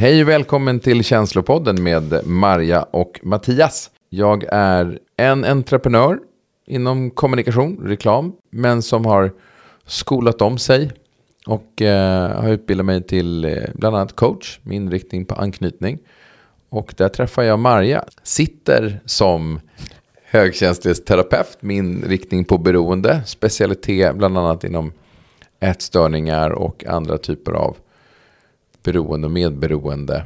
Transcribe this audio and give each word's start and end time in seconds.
Hej 0.00 0.22
och 0.22 0.28
välkommen 0.28 0.80
till 0.80 1.04
Känslopodden 1.04 1.82
med 1.82 2.26
Marja 2.26 2.82
och 2.82 3.20
Mattias. 3.22 3.90
Jag 4.08 4.44
är 4.48 4.98
en 5.16 5.44
entreprenör 5.44 6.18
inom 6.66 7.10
kommunikation, 7.10 7.80
reklam, 7.84 8.32
men 8.50 8.82
som 8.82 9.06
har 9.06 9.32
skolat 9.86 10.42
om 10.42 10.58
sig 10.58 10.92
och 11.46 11.82
eh, 11.82 12.42
har 12.42 12.48
utbildat 12.48 12.86
mig 12.86 13.02
till 13.02 13.44
eh, 13.44 13.52
bland 13.74 13.96
annat 13.96 14.16
coach 14.16 14.58
med 14.62 14.76
inriktning 14.76 15.24
på 15.24 15.34
anknytning. 15.34 15.98
Och 16.68 16.94
där 16.96 17.08
träffar 17.08 17.42
jag 17.42 17.58
Marja, 17.58 18.04
sitter 18.22 19.00
som 19.04 19.60
högkänslighetsterapeut 20.24 21.58
med 21.60 21.76
inriktning 21.76 22.44
på 22.44 22.58
beroende, 22.58 23.22
specialitet 23.26 24.16
bland 24.16 24.38
annat 24.38 24.64
inom 24.64 24.92
ätstörningar 25.60 26.50
och 26.50 26.84
andra 26.84 27.18
typer 27.18 27.52
av 27.52 27.76
beroende 28.82 29.26
och 29.26 29.30
medberoende. 29.32 30.24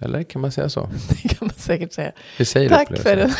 Eller 0.00 0.22
kan 0.22 0.42
man 0.42 0.52
säga 0.52 0.68
så? 0.68 0.80
Det 1.22 1.28
kan 1.28 1.38
man 1.40 1.50
säkert 1.56 1.92
säga. 1.92 2.12
Vi 2.38 2.44
säger 2.44 2.68
Tack 2.68 2.88
det 2.90 2.96
för 2.96 3.16
en, 3.16 3.30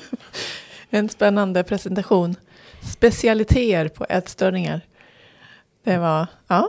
en 0.90 1.08
spännande 1.08 1.62
presentation. 1.62 2.34
Specialiteter 2.82 3.88
på 3.88 4.06
ätstörningar. 4.08 4.80
Det 5.84 5.98
var, 5.98 6.26
ja, 6.48 6.68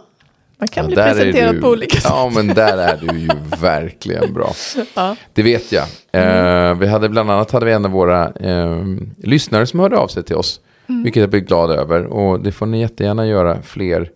man 0.58 0.68
kan 0.68 0.84
Ja, 0.84 0.88
bli 0.88 0.96
presenterad 0.96 1.56
du- 1.56 1.62
på 1.62 1.68
olika 1.68 1.96
sätt. 2.00 2.12
Ja, 2.14 2.32
men 2.36 2.48
där 2.48 2.78
är 2.78 2.98
du 2.98 3.20
ju 3.20 3.30
verkligen 3.62 4.34
bra. 4.34 4.54
Ja. 4.96 5.16
Det 5.34 5.44
vet 5.44 5.72
jag. 5.72 5.86
Eh, 6.12 6.76
vi 6.78 6.88
hade 6.88 7.10
bland 7.10 7.32
annat 7.32 7.52
hade 7.52 7.66
vi 7.66 7.72
en 7.72 7.86
av 7.86 7.92
våra 7.92 8.32
eh, 8.32 8.84
lyssnare 9.18 9.66
som 9.68 9.80
hörde 9.80 9.98
av 9.98 10.08
sig 10.08 10.24
till 10.24 10.36
oss. 10.36 10.60
Vilket 11.04 11.22
jag 11.22 11.30
blir 11.30 11.40
glad 11.40 11.72
över. 11.72 12.06
Och 12.06 12.40
det 12.40 12.52
får 12.52 12.66
ni 12.66 12.80
jättegärna 12.82 13.28
göra 13.28 13.62
fler. 13.62 14.12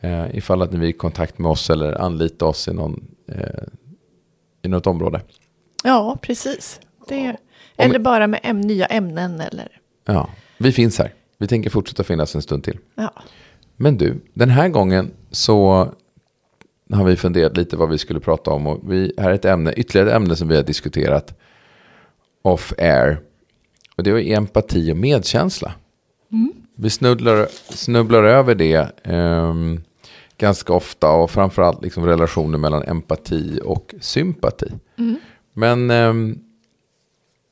Eh, 0.00 0.36
ifall 0.36 0.62
att 0.62 0.72
ni 0.72 0.78
vill 0.78 0.96
kontakt 0.98 1.38
med 1.38 1.50
oss 1.50 1.70
eller 1.70 2.00
anlita 2.00 2.44
oss 2.46 2.68
i, 2.68 2.72
någon, 2.74 3.04
eh, 3.28 3.62
i 4.62 4.68
något 4.68 4.86
område. 4.86 5.20
ja, 5.84 6.18
precis. 6.22 6.80
Det, 7.08 7.36
eller 7.76 7.98
bara 7.98 8.26
med 8.26 8.40
äm, 8.42 8.60
nya 8.60 8.86
ämnen 8.86 9.40
eller, 9.40 9.68
Ja, 10.04 10.30
vi 10.58 10.72
finns 10.72 10.98
här. 10.98 11.14
Vi 11.38 11.46
tänker 11.46 11.70
fortsätta 11.70 12.04
finnas 12.04 12.34
en 12.34 12.42
stund 12.42 12.64
till. 12.64 12.78
ja. 12.94 13.12
Men 13.78 13.96
du, 13.96 14.20
den 14.34 14.50
här 14.50 14.68
gången 14.68 15.10
så 15.30 15.88
har 16.92 17.04
vi 17.04 17.16
funderat 17.16 17.56
lite 17.56 17.76
vad 17.76 17.88
vi 17.88 17.98
skulle 17.98 18.20
prata 18.20 18.50
om. 18.50 18.66
Och 18.66 18.92
vi, 18.92 19.12
här 19.18 19.30
är 19.30 19.34
ett 19.34 19.44
ämne, 19.44 19.72
ytterligare 19.72 20.08
ett 20.08 20.16
ämne 20.16 20.36
som 20.36 20.48
vi 20.48 20.56
har 20.56 20.62
diskuterat 20.62 21.38
off 22.42 22.72
air. 22.78 23.18
Och 23.96 24.02
det 24.02 24.10
är 24.10 24.36
empati 24.36 24.92
och 24.92 24.96
medkänsla. 24.96 25.74
Vi 26.74 26.90
snubblar, 26.90 27.46
snubblar 27.74 28.24
över 28.24 28.54
det 28.54 28.90
ehm, 29.04 29.80
ganska 30.38 30.72
ofta 30.72 31.10
och 31.10 31.30
framförallt 31.30 31.82
liksom 31.82 32.06
relationer 32.06 32.58
mellan 32.58 32.82
empati 32.82 33.60
och 33.64 33.94
sympati. 34.00 34.72
Men 35.52 35.90
ehm, 35.90 36.38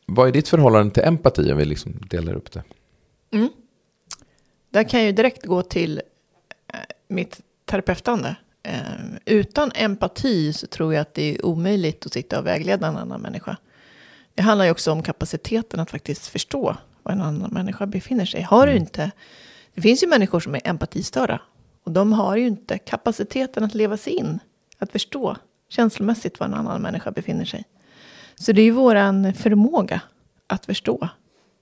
vad 0.07 0.29
är 0.29 0.33
ditt 0.33 0.49
förhållande 0.49 0.95
till 0.95 1.03
empati 1.03 1.53
om 1.53 1.59
vi 1.59 1.65
liksom 1.65 1.95
delar 2.11 2.35
upp 2.35 2.53
det? 2.53 2.63
Där 4.71 4.85
kan 4.85 5.01
jag 5.01 5.07
ju 5.07 5.13
direkt 5.13 5.47
gå 5.47 5.63
till 5.63 6.03
eh, 6.73 6.79
mitt 7.09 7.41
terapeutande. 7.65 8.37
Eh, 8.63 8.81
utan 9.25 9.73
empati 9.75 10.53
så 10.53 10.67
tror 10.67 10.95
jag 10.95 11.01
att 11.01 11.15
det 11.15 11.35
är 11.35 11.47
omöjligt 11.47 12.07
att 12.07 12.13
sitta 12.13 12.39
och 12.39 12.47
vägleda 12.47 12.87
en 12.87 12.97
annan 12.97 13.21
människa. 13.21 13.57
Det 14.35 14.43
handlar 14.43 14.65
ju 14.65 14.71
också 14.71 14.93
om 14.93 15.03
kapaciteten 15.03 15.81
att 15.81 15.91
faktiskt 15.91 16.27
förstå 16.27 16.77
var 17.03 17.13
en 17.13 17.21
annan 17.21 17.51
människa 17.51 17.87
befinner 17.87 18.25
sig. 18.25 18.43
Har 18.43 18.67
du 18.67 18.77
inte, 18.77 19.11
det 19.75 19.81
finns 19.81 20.03
ju 20.03 20.07
människor 20.07 20.41
som 20.41 20.55
är 20.55 20.61
empatistörda. 20.65 21.41
Och 21.85 21.93
de 21.93 22.13
har 22.13 22.37
ju 22.37 22.47
inte 22.47 22.79
kapaciteten 22.79 23.65
att 23.65 23.75
leva 23.75 23.97
sig 23.97 24.13
in. 24.13 24.39
Att 24.79 24.93
förstå 24.93 25.37
känslomässigt 25.69 26.41
var 26.41 26.47
en 26.47 26.55
annan 26.55 26.83
människa 26.83 27.11
befinner 27.11 27.45
sig. 27.45 27.65
Så 28.35 28.53
det 28.53 28.61
är 28.61 28.65
ju 28.65 28.71
våran 28.71 29.35
förmåga 29.35 30.01
att 30.47 30.67
förstå 30.67 31.09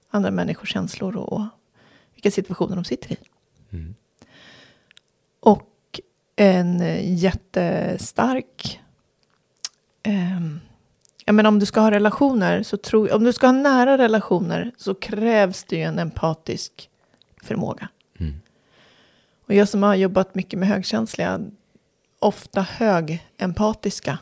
andra 0.09 0.31
människors 0.31 0.73
känslor 0.73 1.17
och, 1.17 1.33
och 1.33 1.45
vilka 2.13 2.31
situationer 2.31 2.75
de 2.75 2.85
sitter 2.85 3.11
i. 3.11 3.17
Och 5.39 5.99
en 6.35 6.81
eh, 6.81 7.13
jättestark... 7.13 8.81
ehm, 10.03 10.59
jag 11.25 11.35
menar 11.35 11.47
om 11.47 11.59
du 11.59 11.65
ska 11.65 11.81
ha 11.81 11.91
relationer, 11.91 12.63
så 12.63 12.77
tror, 12.77 13.13
om 13.13 13.23
du 13.23 13.33
ska 13.33 13.47
ha 13.47 13.51
nära 13.51 13.97
relationer 13.97 14.71
så 14.77 14.93
krävs 14.95 15.63
det 15.63 15.75
ju 15.75 15.81
en 15.81 15.99
empatisk 15.99 16.89
förmåga. 17.43 17.89
Och 19.45 19.53
jag 19.53 19.69
som 19.69 19.83
har 19.83 19.95
jobbat 19.95 20.35
mycket 20.35 20.59
med 20.59 20.67
högkänsliga, 20.67 21.41
ofta 22.19 22.61
högempatiska. 22.61 24.17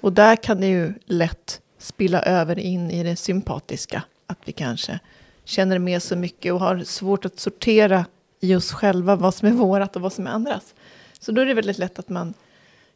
Och 0.00 0.12
där 0.12 0.36
kan 0.36 0.60
det 0.60 0.66
ju 0.66 0.94
lätt 1.04 1.60
spilla 1.78 2.22
över 2.22 2.58
in 2.58 2.90
i 2.90 3.02
det 3.02 3.16
sympatiska. 3.16 4.02
Att 4.26 4.38
vi 4.44 4.52
kanske 4.52 5.00
känner 5.44 5.78
med 5.78 6.02
så 6.02 6.16
mycket 6.16 6.52
och 6.52 6.60
har 6.60 6.84
svårt 6.84 7.24
att 7.24 7.40
sortera 7.40 8.06
i 8.40 8.54
oss 8.54 8.72
själva 8.72 9.16
vad 9.16 9.34
som 9.34 9.48
är 9.48 9.52
vårat 9.52 9.96
och 9.96 10.02
vad 10.02 10.12
som 10.12 10.26
är 10.26 10.30
andras. 10.30 10.74
Så 11.20 11.32
då 11.32 11.40
är 11.40 11.46
det 11.46 11.54
väldigt 11.54 11.78
lätt 11.78 11.98
att 11.98 12.08
man 12.08 12.34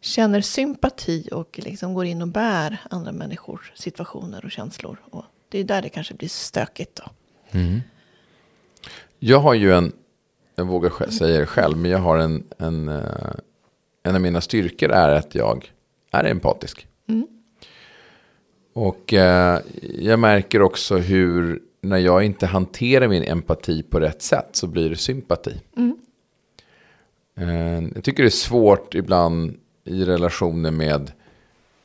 känner 0.00 0.40
sympati 0.40 1.28
och 1.32 1.60
liksom 1.62 1.94
går 1.94 2.04
in 2.04 2.22
och 2.22 2.28
bär 2.28 2.78
andra 2.90 3.12
människors 3.12 3.72
situationer 3.74 4.44
och 4.44 4.50
känslor. 4.50 5.00
Och 5.10 5.24
det 5.48 5.58
är 5.58 5.64
där 5.64 5.82
det 5.82 5.88
kanske 5.88 6.14
blir 6.14 6.28
stökigt 6.28 7.00
då. 7.04 7.10
Mm. 7.58 7.80
Jag 9.19 9.38
har 9.38 9.54
ju 9.54 9.74
en, 9.74 9.92
jag 10.62 10.73
vågar 10.73 11.11
säga 11.11 11.41
det 11.41 11.47
själv, 11.47 11.77
men 11.77 11.91
jag 11.91 11.99
har 11.99 12.19
en, 12.19 12.45
en, 12.59 12.89
eh, 12.89 13.34
en 14.03 14.15
av 14.15 14.21
mina 14.21 14.41
styrkor 14.41 14.91
är 14.91 15.15
att 15.15 15.34
jag 15.34 15.73
är 16.11 16.25
empatisk. 16.25 16.87
Och 18.75 19.12
eh, 19.12 19.61
jag 19.99 20.19
märker 20.19 20.62
också 20.62 20.97
hur 20.97 21.62
när 21.81 21.99
jag 21.99 22.25
inte 22.25 22.47
hanterar 22.47 23.09
min 23.09 23.23
empati 23.23 23.83
på 23.83 24.00
rätt 24.00 24.23
sätt 24.23 24.49
så 24.53 24.67
blir 24.67 24.91
det 24.91 24.97
sympati. 24.97 25.61
Eh, 27.37 27.83
jag 27.94 28.05
tycker 28.05 28.23
det 28.23 28.29
är 28.29 28.31
svårt 28.31 28.94
ibland 28.94 29.56
i 29.84 30.05
relationer 30.05 30.71
med 30.71 31.12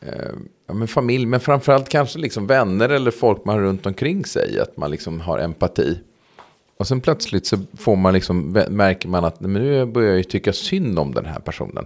eh, 0.02 0.34
ja, 0.68 0.74
men 0.74 0.88
familj, 0.88 1.26
men 1.26 1.40
framförallt 1.40 1.90
kanske 1.90 2.20
liksom 2.20 2.48
vänner 2.48 2.90
eller 2.90 3.12
folk 3.12 3.46
man 3.46 3.56
har 3.56 3.64
runt 3.64 3.86
omkring 3.86 4.26
sig, 4.26 4.59
att 4.59 4.78
man 4.78 4.92
liksom 4.92 5.22
har 5.22 5.40
empati. 5.40 6.00
Och 6.78 6.88
sen 6.88 7.02
plötsligt 7.02 7.46
så 7.46 7.58
får 7.78 7.96
man 7.96 8.14
liksom, 8.14 8.52
märker 8.70 9.10
man 9.10 9.26
att 9.26 9.40
men 9.40 9.54
nu 9.54 9.86
börjar 9.86 10.16
jag 10.16 10.30
tycka 10.30 10.54
synd 10.54 11.00
om 11.00 11.14
den 11.14 11.26
här 11.26 11.40
personen. 11.40 11.86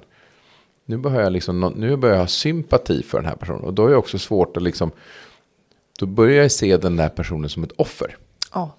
Nu 0.85 0.97
börjar 0.97 1.21
jag, 1.21 1.31
liksom, 1.31 1.73
nu 1.75 1.95
börjar 1.95 2.15
jag 2.15 2.21
ha 2.21 2.27
sympati 2.27 3.03
för 3.03 3.17
den 3.17 3.27
här 3.27 3.35
personen. 3.35 3.61
Och 3.61 3.73
då 3.73 3.85
är 3.85 3.89
det 3.89 3.95
också 3.95 4.19
svårt 4.19 4.57
att 4.57 4.63
liksom, 4.63 4.91
då 5.99 6.05
börjar 6.05 6.41
jag 6.41 6.51
se 6.51 6.77
den 6.77 6.99
här 6.99 7.09
personen 7.09 7.49
som 7.49 7.63
ett 7.63 7.71
offer. 7.71 8.17
Ja, 8.53 8.75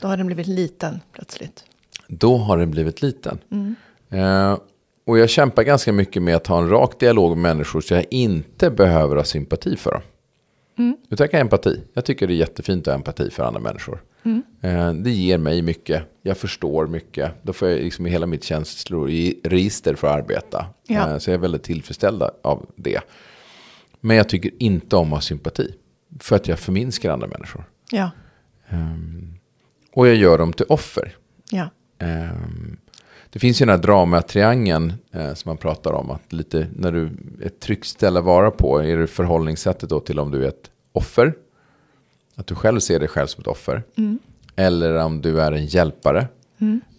då 0.00 0.08
har 0.08 0.16
den 0.16 0.26
blivit 0.26 0.46
liten 0.46 1.00
plötsligt. 1.12 1.64
Då 2.08 2.36
har 2.36 2.58
den 2.58 2.70
blivit 2.70 3.02
liten. 3.02 3.38
Eh, 4.10 4.58
och 5.04 5.18
jag 5.18 5.30
kämpar 5.30 5.62
ganska 5.62 5.92
mycket 5.92 6.22
med 6.22 6.36
att 6.36 6.46
ha 6.46 6.58
en 6.58 6.68
rak 6.68 7.00
dialog 7.00 7.30
med 7.30 7.56
människor 7.56 7.80
så 7.80 7.94
jag 7.94 8.04
inte 8.10 8.70
behöver 8.70 9.16
ha 9.16 9.24
sympati 9.24 9.76
för 9.76 9.90
dem. 9.90 10.02
Utan 11.10 11.24
jag 11.24 11.30
kan 11.30 11.38
ha 11.38 11.42
empati. 11.44 11.80
Jag 11.94 12.04
tycker 12.04 12.26
det 12.26 12.32
är 12.32 12.36
jättefint 12.36 12.88
att 12.88 12.92
ha 12.92 12.98
empati 12.98 13.30
för 13.30 13.42
andra 13.42 13.60
människor. 13.60 14.02
Eh, 14.60 14.92
det 14.92 15.10
ger 15.10 15.38
mig 15.38 15.62
mycket. 15.62 16.02
Jag 16.22 16.36
förstår 16.36 16.86
mycket. 16.86 17.32
Då 17.42 17.52
får 17.52 17.68
jag 17.68 17.80
liksom 17.80 18.04
hela 18.04 18.26
mitt 18.26 18.44
känsloregister 18.44 19.94
för 19.94 20.08
att 20.08 20.14
arbeta. 20.14 20.66
Ja. 20.86 21.10
Eh, 21.10 21.18
så 21.18 21.30
jag 21.30 21.34
är 21.34 21.38
väldigt 21.38 21.62
tillfredsställd 21.62 22.22
av 22.42 22.66
det. 22.76 23.00
Men 24.00 24.16
jag 24.16 24.28
tycker 24.28 24.50
inte 24.58 24.96
om 24.96 25.06
att 25.06 25.16
ha 25.16 25.20
sympati. 25.20 25.74
För 26.20 26.36
att 26.36 26.48
jag 26.48 26.58
förminskar 26.58 27.10
andra 27.12 27.26
människor. 27.26 27.64
Ja, 27.90 28.10
Och 29.92 30.08
jag 30.08 30.14
gör 30.16 30.38
dem 30.38 30.52
till 30.52 30.66
offer. 30.68 31.16
ja, 31.50 31.70
Ehm, 31.98 32.76
Det 33.32 33.38
finns 33.38 33.60
ju 33.62 33.66
den 33.66 33.74
här 33.76 33.82
dramatriangeln 33.82 34.92
eh, 35.12 35.34
som 35.34 35.48
man 35.50 35.56
pratar 35.56 35.92
om. 35.92 36.10
Att 36.10 36.32
lite 36.32 36.66
när 36.76 36.92
du 36.92 37.04
är 37.42 37.46
ett 37.46 37.84
ställe 37.86 38.18
att 38.18 38.24
vara 38.24 38.50
på. 38.50 38.78
Är 38.82 38.96
det 38.96 39.06
förhållningssättet 39.06 39.88
då 39.90 40.00
till 40.00 40.18
om 40.18 40.30
du 40.30 40.44
är 40.44 40.48
ett 40.48 40.70
offer. 40.92 41.34
Att 42.34 42.46
du 42.46 42.54
själv 42.54 42.80
ser 42.80 42.98
dig 42.98 43.08
själv 43.08 43.26
som 43.26 43.40
ett 43.40 43.46
offer. 43.46 43.82
Eller 44.56 44.96
om 44.96 45.20
du 45.20 45.40
är 45.40 45.52
en 45.52 45.66
hjälpare. 45.66 46.28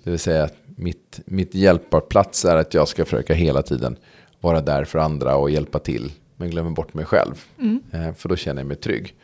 Det 0.03 0.09
vill 0.09 0.19
säga 0.19 0.43
att 0.43 0.55
mitt, 0.75 1.19
mitt 1.25 1.55
hjälparplats 1.55 2.45
är 2.45 2.55
att 2.55 2.73
jag 2.73 2.87
ska 2.87 3.05
försöka 3.05 3.33
hela 3.33 3.61
tiden 3.61 3.97
vara 4.39 4.61
där 4.61 4.83
för 4.83 4.99
andra 4.99 5.35
och 5.35 5.49
hjälpa 5.51 5.79
till. 5.79 6.11
Men 6.35 6.49
glömmer 6.49 6.69
bort 6.69 6.93
mig 6.93 7.05
själv. 7.05 7.43
Mm. 7.59 8.15
för 8.15 8.29
då 8.29 8.35
känner 8.35 8.61
jag 8.61 8.67
mig 8.67 8.77
trygg. 8.77 9.15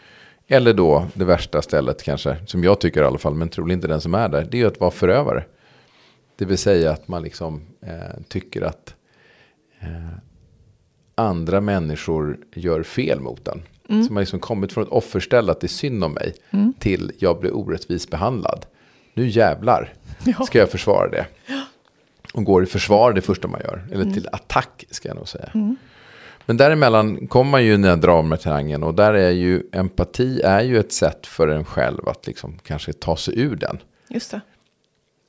Eller 0.47 0.73
då 0.73 1.07
det 1.13 1.25
värsta 1.25 1.61
stället 1.61 2.03
kanske, 2.03 2.37
som 2.45 2.63
jag 2.63 2.79
tycker 2.79 3.01
i 3.01 3.05
alla 3.05 3.17
fall, 3.17 3.35
men 3.35 3.49
troligen 3.49 3.77
inte 3.77 3.87
den 3.87 4.01
som 4.01 4.13
är 4.15 4.29
där. 4.29 4.47
Det 4.51 4.57
är 4.57 4.59
ju 4.59 4.67
att 4.67 4.79
vara 4.79 4.91
förövare. 4.91 5.43
Det 6.35 6.45
vill 6.45 6.57
säga 6.57 6.91
att 6.91 7.07
man 7.07 7.23
liksom 7.23 7.61
eh, 7.81 8.21
tycker 8.27 8.61
att 8.61 8.95
eh, 9.79 10.17
andra 11.15 11.61
människor 11.61 12.37
gör 12.55 12.83
fel 12.83 13.19
mot 13.19 13.47
en. 13.47 13.61
Så 13.87 14.13
man 14.13 14.21
liksom 14.21 14.39
kommit 14.39 14.73
från 14.73 14.83
ett 14.83 14.89
offerställe 14.89 15.51
att 15.51 15.59
det 15.61 15.65
är 15.67 15.69
synd 15.69 16.03
om 16.03 16.11
mig 16.13 16.33
till 16.79 17.11
jag 17.19 17.39
blir 17.39 17.55
orättvis 17.55 18.09
behandlad. 18.09 18.65
Nu 19.13 19.27
jävlar 19.27 19.93
Ja. 20.25 20.45
ska 20.45 20.59
jag 20.59 20.69
försvara 20.69 21.09
det. 21.09 21.25
Och 22.33 22.43
går 22.43 22.63
i 22.63 22.65
försvar 22.65 23.13
det 23.13 23.21
första 23.21 23.47
man 23.47 23.61
gör. 23.63 23.87
Eller 23.91 24.13
till 24.13 24.27
attack 24.31 24.85
ska 24.91 25.07
jag 25.07 25.15
nog 25.17 25.27
säga. 25.27 25.49
Men 26.45 26.57
däremellan 26.57 27.27
kommer 27.27 27.51
man 27.51 27.63
ju 27.63 27.69
i 27.69 27.71
den 27.71 27.83
här 27.83 27.95
dramaterrangen 27.97 28.83
och 28.83 28.93
där 28.93 29.13
är 29.13 29.29
ju 29.31 29.63
empati 29.71 30.41
är 30.41 30.61
ju 30.61 30.79
ett 30.79 30.91
sätt 30.91 31.27
för 31.27 31.47
en 31.47 31.65
själv 31.65 32.09
att 32.09 32.27
liksom 32.27 32.59
kanske 32.63 32.93
ta 32.93 33.17
sig 33.17 33.39
ur 33.39 33.55
den. 33.55 33.77
Just 34.09 34.31
det. 34.31 34.41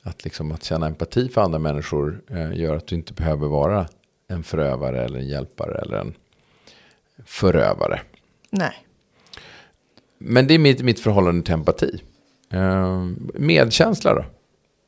Att, 0.03 0.23
liksom, 0.23 0.51
att 0.51 0.63
känna 0.63 0.87
empati 0.87 1.29
för 1.29 1.41
andra 1.41 1.59
människor 1.59 2.21
eh, 2.29 2.53
gör 2.59 2.75
att 2.75 2.87
du 2.87 2.95
inte 2.95 3.13
behöver 3.13 3.47
vara 3.47 3.87
en 4.27 4.43
förövare 4.43 5.05
eller 5.05 5.19
en 5.19 5.27
hjälpare 5.27 5.79
eller 5.81 5.97
en 5.97 6.13
förövare. 7.25 8.01
Nej. 8.49 8.85
Men 10.17 10.47
det 10.47 10.53
är 10.53 10.59
mitt, 10.59 10.81
mitt 10.81 10.99
förhållande 10.99 11.45
till 11.45 11.53
empati. 11.53 12.01
Eh, 12.49 13.05
medkänsla 13.33 14.13
då? 14.13 14.25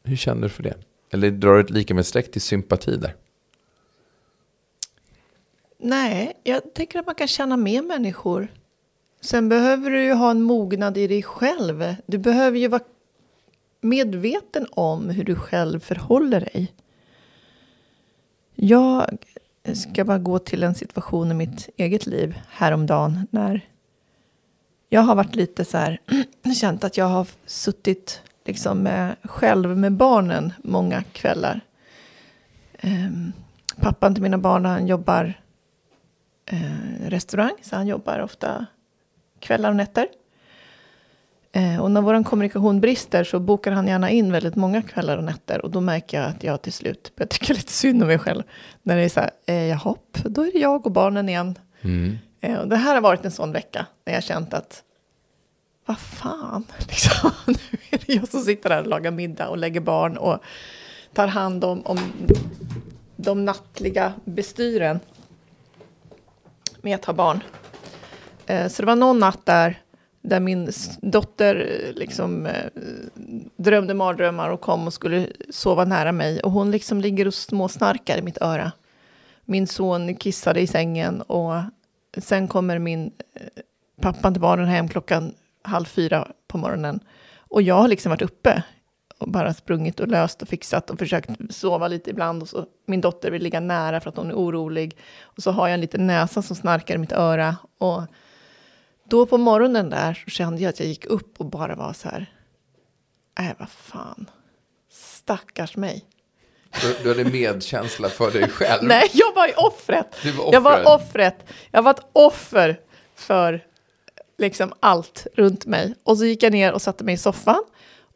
Hur 0.04 0.16
känner 0.16 0.42
du 0.42 0.50
för 0.50 0.63
det? 0.63 0.78
Eller 1.12 1.31
drar 1.31 1.54
du 1.54 1.60
ett 1.60 1.69
lika 1.69 1.94
med 1.94 2.06
streck 2.06 2.31
till 2.31 2.42
sympati 2.42 2.98
där? 2.98 3.16
Nej, 5.78 6.34
jag 6.44 6.74
tänker 6.74 7.00
att 7.00 7.06
man 7.06 7.16
kan 7.16 7.28
känna 7.28 7.58
med 7.58 7.84
människor. 7.84 8.48
Sen 9.22 9.50
behöver 9.50 9.90
du 9.90 10.04
ju 10.04 10.13
ha 10.13 10.31
en 10.31 10.42
mognad 10.42 10.98
i 10.98 11.08
dig 11.08 11.24
själv. 11.24 11.96
Du 12.06 12.18
behöver 12.18 12.58
ju 12.58 12.68
vara 12.68 12.84
medveten 13.81 14.68
om 14.72 15.10
hur 15.10 15.24
du 15.24 15.36
själv 15.36 15.80
förhåller 15.80 16.40
dig. 16.40 16.74
Jag 18.56 19.18
ska 19.74 20.06
bara 20.06 20.18
gå 20.18 20.40
till 20.40 20.63
en 20.63 20.75
situation 20.75 21.31
i 21.31 21.34
mitt 21.34 21.69
eget 21.78 22.06
liv 22.06 22.42
häromdagen 22.50 23.28
när 23.30 23.68
jag 24.90 25.02
har 25.02 25.16
varit 25.16 25.36
lite 25.36 25.66
så 25.66 25.78
här, 25.78 26.00
känt 26.56 26.84
att 26.84 26.98
jag 26.98 27.06
har 27.06 27.28
suttit 27.46 28.22
liksom 28.46 28.84
med, 28.84 29.16
själv 29.24 29.78
med 29.78 29.94
barnen 29.94 30.54
många 30.63 31.04
kvällar. 31.04 31.62
Ehm, 32.80 33.06
um, 33.06 33.34
pappan 33.75 34.13
till 34.13 34.24
mina 34.24 34.38
barn, 34.38 34.66
han 34.66 34.88
jobbar 34.88 35.34
eh, 36.46 37.10
restaurang, 37.10 37.54
så 37.62 37.75
han 37.75 37.88
jobbar 37.88 38.19
ofta 38.19 38.66
kvällar 39.40 39.69
och 39.69 39.75
nätter. 39.75 40.08
Eh, 41.53 41.81
och 41.81 41.92
när 41.92 42.01
vår 42.01 42.24
kommunikation 42.24 42.81
brister 42.81 43.24
så 43.24 43.39
bokar 43.39 43.71
han 43.71 43.88
gärna 43.88 44.09
in 44.09 44.31
väldigt 44.31 44.56
många 44.56 44.81
kvällar 44.81 45.18
och 45.18 45.24
nätter. 45.24 45.65
Och 45.65 45.71
då 45.71 45.81
märker 45.81 46.21
jag 46.21 46.30
att 46.30 46.44
jag 46.44 46.62
till 46.62 46.74
slut 46.74 47.15
börjar 47.15 47.27
tycka 47.27 47.53
lite 47.53 47.71
synd 47.71 48.01
om 48.01 48.07
mig 48.07 48.19
själv. 48.19 48.44
När 48.83 48.98
det 48.98 49.03
är 49.03 49.09
så 49.09 49.19
här, 49.19 49.31
eh, 49.45 49.68
jaha, 49.68 49.95
då 50.24 50.42
är 50.42 50.51
det 50.51 50.59
jag 50.59 50.86
och 50.86 50.92
barnen 50.92 51.30
igen. 51.30 51.59
Mm. 51.81 52.18
Eh, 52.42 52.57
och 52.57 52.68
det 52.68 52.75
här 52.75 52.95
har 52.95 53.01
varit 53.01 53.25
en 53.25 53.31
sån 53.31 53.51
vecka 53.51 53.86
när 54.06 54.13
jag 54.13 54.24
känt 54.24 54.53
att 54.53 54.83
vad 55.86 56.00
fan, 56.00 56.63
liksom, 56.80 57.31
nu 57.48 57.77
är 57.89 58.00
det 58.06 58.13
jag 58.13 58.27
som 58.27 58.42
sitter 58.42 58.69
där 58.69 58.81
och 58.81 58.88
lagar 58.88 59.12
middag 59.12 59.50
och 59.50 59.57
lägger 59.57 59.81
barn 59.81 60.18
och 60.18 60.44
tar 61.13 61.27
hand 61.27 61.63
om, 61.63 61.81
om 61.86 62.00
de 63.15 63.45
nattliga 63.45 64.13
bestyren 64.25 65.00
med 66.81 66.95
att 66.95 67.06
ha 67.06 67.13
barn. 67.13 67.39
Eh, 68.45 68.68
så 68.68 68.81
det 68.81 68.86
var 68.86 68.95
någon 68.95 69.19
natt 69.19 69.45
där, 69.45 69.81
där 70.21 70.39
min 70.39 70.71
dotter 71.01 71.56
eh, 71.56 71.94
liksom 71.94 72.45
eh, 72.45 72.71
drömde 73.56 73.94
mardrömmar 73.94 74.50
och 74.50 74.62
kom 74.62 74.88
och 74.88 74.94
skulle 74.94 75.27
sova 75.50 75.85
nära 75.85 76.12
mig. 76.12 76.39
Och 76.39 76.51
hon 76.51 76.71
liksom 76.71 77.01
ligger 77.01 77.27
och 77.27 77.33
småsnarkar 77.33 78.18
i 78.18 78.21
mitt 78.21 78.41
öra. 78.41 78.71
Min 79.45 79.68
son 79.68 80.15
kissade 80.15 80.59
i 80.59 80.68
sängen 80.68 81.21
och 81.21 81.53
sen 82.18 82.47
kommer 82.47 82.79
min 82.79 83.12
eh, 83.33 83.41
pappa 84.01 84.31
till 84.31 84.41
barnen 84.41 84.68
hem 84.68 84.88
klockan 84.88 85.33
halv 85.62 85.85
fyra 85.85 86.27
på 86.47 86.57
morgonen. 86.57 87.00
Och 87.38 87.62
jag 87.62 87.75
har 87.75 87.88
liksom 87.88 88.09
varit 88.09 88.21
uppe 88.21 88.63
och 89.17 89.31
bara 89.31 89.53
sprungit 89.53 90.00
och 90.00 90.07
löst 90.07 90.41
och 90.41 90.47
fixat 90.47 90.89
och 90.89 91.00
försökt 91.00 91.29
sova 91.50 91.88
lite 91.88 92.09
ibland. 92.09 92.41
Och 92.41 92.50
så, 92.50 92.65
min 92.85 93.01
dotter 93.01 93.31
vill 93.31 93.44
ligga 93.44 93.59
nära 93.59 94.00
för 94.00 94.09
att 94.09 94.17
hon 94.17 94.29
är 94.29 94.35
orolig. 94.35 94.97
Och 95.21 95.44
så 95.44 95.51
har 95.51 95.67
jag 95.67 95.74
en 95.74 95.81
liten 95.81 96.07
näsa 96.07 96.41
som 96.41 96.56
snarkar 96.56 96.95
i 96.95 96.97
mitt 96.97 97.12
öra. 97.12 97.56
Och 97.77 98.01
då 99.12 99.25
på 99.25 99.38
morgonen 99.38 99.90
där 99.90 100.24
kände 100.28 100.62
jag 100.62 100.69
att 100.69 100.80
jag 100.80 100.90
gick 100.90 101.06
upp 101.06 101.40
och 101.40 101.46
bara 101.46 101.75
var 101.75 101.94
så 101.94 102.10
här. 102.10 102.34
Nej, 103.40 103.56
vad 103.60 103.69
fan. 103.69 104.30
Stackars 104.90 105.78
mig. 105.78 106.06
Du, 106.81 106.96
du 107.04 107.10
hade 107.10 107.31
medkänsla 107.31 108.10
för 108.10 108.31
dig 108.31 108.50
själv. 108.50 108.84
Nej, 108.88 109.10
jag 109.13 109.34
var 109.36 109.48
ju 109.48 109.54
offret. 109.54 110.25
Var 110.38 110.54
Jag 110.54 110.62
var 110.62 110.96
offret. 110.96 111.46
Jag 111.72 111.81
var 111.81 111.92
ett 111.92 112.06
offer 112.13 112.80
för 113.16 113.66
liksom 114.38 114.74
allt 114.80 115.28
runt 115.34 115.66
mig. 115.66 115.96
Och 116.04 116.18
så 116.18 116.25
gick 116.25 116.44
jag 116.44 116.52
ner 116.52 116.74
och 116.74 116.81
satte 116.81 117.04
mig 117.04 117.13
i 117.13 117.18
soffan. 117.18 117.63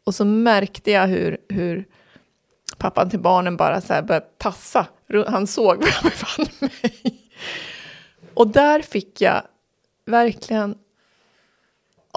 Och 0.04 0.14
så 0.14 0.24
märkte 0.24 0.90
jag 0.90 1.06
hur, 1.06 1.38
hur 1.48 1.84
pappan 2.78 3.10
till 3.10 3.20
barnen 3.20 3.56
bara 3.56 3.80
så 3.80 3.92
här 3.92 4.02
började 4.02 4.26
tassa. 4.38 4.86
Han 5.26 5.46
såg 5.46 5.76
var 5.76 5.88
jag 5.88 6.02
befann 6.02 6.46
mig. 6.58 7.30
Och 8.34 8.48
där 8.48 8.82
fick 8.82 9.20
jag 9.20 9.42
verkligen... 10.06 10.78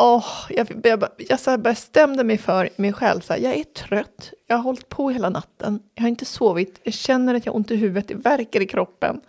Åh, 0.01 0.25
jag, 0.49 0.81
jag, 0.83 1.03
jag 1.17 1.39
här 1.45 1.57
bestämde 1.57 2.23
mig 2.23 2.37
för 2.37 2.69
mig 2.75 2.93
själv. 2.93 3.21
Så 3.21 3.33
här, 3.33 3.39
jag 3.39 3.53
är 3.53 3.63
trött. 3.63 4.33
Jag 4.47 4.55
har 4.55 4.63
hållit 4.63 4.89
på 4.89 5.09
hela 5.09 5.29
natten. 5.29 5.79
Jag 5.95 6.03
har 6.03 6.09
inte 6.09 6.25
sovit. 6.25 6.79
Jag 6.83 6.93
känner 6.93 7.35
att 7.35 7.45
jag 7.45 7.53
har 7.53 7.57
ont 7.57 7.71
i 7.71 7.75
huvudet. 7.75 8.07
Det 8.07 8.15
verkar 8.15 8.61
i 8.61 8.65
kroppen. 8.67 9.21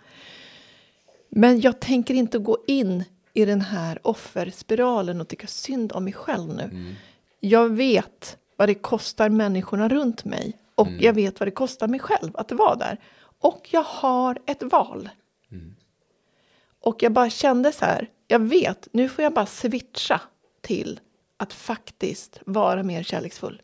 Men 1.29 1.61
jag 1.61 1.79
tänker 1.79 2.13
inte 2.13 2.39
gå 2.39 2.57
in 2.67 3.03
i 3.33 3.45
den 3.45 3.61
här 3.61 3.99
offerspiralen 4.07 5.21
och 5.21 5.27
tycka 5.27 5.47
synd 5.47 5.91
om 5.91 6.03
mig 6.03 6.13
själv 6.13 6.47
nu. 6.55 6.95
Jag 7.39 7.69
vet 7.69 8.37
vad 8.57 8.69
det 8.69 8.73
kostar 8.73 9.29
människorna 9.29 9.89
runt 9.89 10.25
mig. 10.25 10.57
Och 10.75 10.87
jag 10.99 11.13
vet 11.13 11.39
vad 11.39 11.47
det 11.47 11.51
kostar 11.51 11.87
mig 11.87 11.99
själv 11.99 12.31
att 12.33 12.51
vara 12.51 12.75
där. 12.75 12.97
Och 13.39 13.67
jag 13.71 13.83
har 13.83 14.39
ett 14.45 14.63
val. 14.63 15.09
Och 16.81 17.03
jag 17.03 17.11
bara 17.11 17.29
kände 17.29 17.71
så 17.71 17.85
här, 17.85 18.09
jag 18.27 18.39
vet, 18.39 18.87
nu 18.91 19.09
får 19.09 19.23
jag 19.23 19.33
bara 19.33 19.45
switcha 19.45 20.21
till 20.61 20.99
att 21.37 21.53
faktiskt 21.53 22.39
vara 22.45 22.83
mer 22.83 23.03
kärleksfull. 23.03 23.61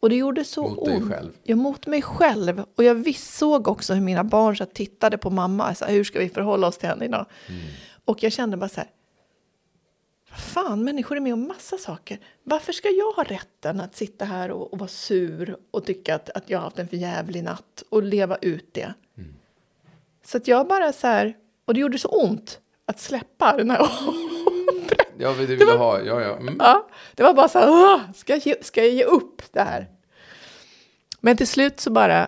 Och 0.00 0.08
det 0.08 0.16
gjorde 0.16 0.44
så 0.44 0.68
Mot 0.68 0.84
dig 0.84 0.96
ont. 0.96 1.12
själv. 1.12 1.32
Ja, 1.42 1.56
mot 1.56 1.86
mig 1.86 2.02
själv. 2.02 2.64
Och 2.74 2.84
jag 2.84 2.94
visst 2.94 3.34
såg 3.34 3.68
också 3.68 3.94
hur 3.94 4.00
mina 4.00 4.24
barn 4.24 4.56
så 4.56 4.64
tittade 4.66 5.18
på 5.18 5.30
mamma. 5.30 5.74
Så 5.74 5.84
här, 5.84 5.92
hur 5.92 6.04
ska 6.04 6.18
vi 6.18 6.28
förhålla 6.28 6.66
oss 6.66 6.78
till 6.78 6.88
henne 6.88 7.04
idag? 7.04 7.26
Och 8.04 8.22
jag 8.22 8.32
kände 8.32 8.56
bara 8.56 8.68
så 8.68 8.80
här. 8.80 8.90
Fan, 10.36 10.84
människor 10.84 11.16
är 11.16 11.20
med 11.20 11.32
om 11.32 11.48
massa 11.48 11.78
saker. 11.78 12.18
Varför 12.42 12.72
ska 12.72 12.88
jag 12.88 13.12
ha 13.12 13.24
rätten 13.24 13.80
att 13.80 13.96
sitta 13.96 14.24
här 14.24 14.50
och, 14.50 14.72
och 14.72 14.78
vara 14.78 14.88
sur 14.88 15.56
och 15.70 15.84
tycka 15.86 16.14
att, 16.14 16.30
att 16.30 16.50
jag 16.50 16.58
har 16.58 16.64
haft 16.64 16.78
en 16.78 16.88
för 16.88 16.96
jävlig 16.96 17.44
natt 17.44 17.82
och 17.88 18.02
leva 18.02 18.36
ut 18.36 18.74
det? 18.74 18.94
Så 20.24 20.36
att 20.36 20.48
jag 20.48 20.66
bara 20.68 20.92
så 20.92 21.06
här, 21.06 21.36
och 21.64 21.74
det 21.74 21.80
gjorde 21.80 21.98
så 21.98 22.08
ont 22.08 22.60
att 22.86 23.00
släppa 23.00 23.56
den 23.56 23.70
här 23.70 23.78
Ja, 25.18 25.30
det 25.38 25.46
vill 25.46 25.58
du 25.58 25.76
ha. 25.76 26.00
Ja, 26.00 26.20
ja. 26.20 26.36
Mm. 26.36 26.56
Ja, 26.58 26.88
det 27.14 27.22
var 27.22 27.34
bara 27.34 27.48
så 27.48 27.58
här, 27.58 27.70
"Åh, 27.70 28.00
ska 28.14 28.32
jag, 28.32 28.46
ge, 28.46 28.54
ska 28.62 28.80
jag 28.84 28.92
ge 28.92 29.04
upp 29.04 29.42
det 29.52 29.62
här? 29.62 29.86
Men 31.20 31.36
till 31.36 31.46
slut 31.48 31.80
så 31.80 31.90
bara, 31.90 32.26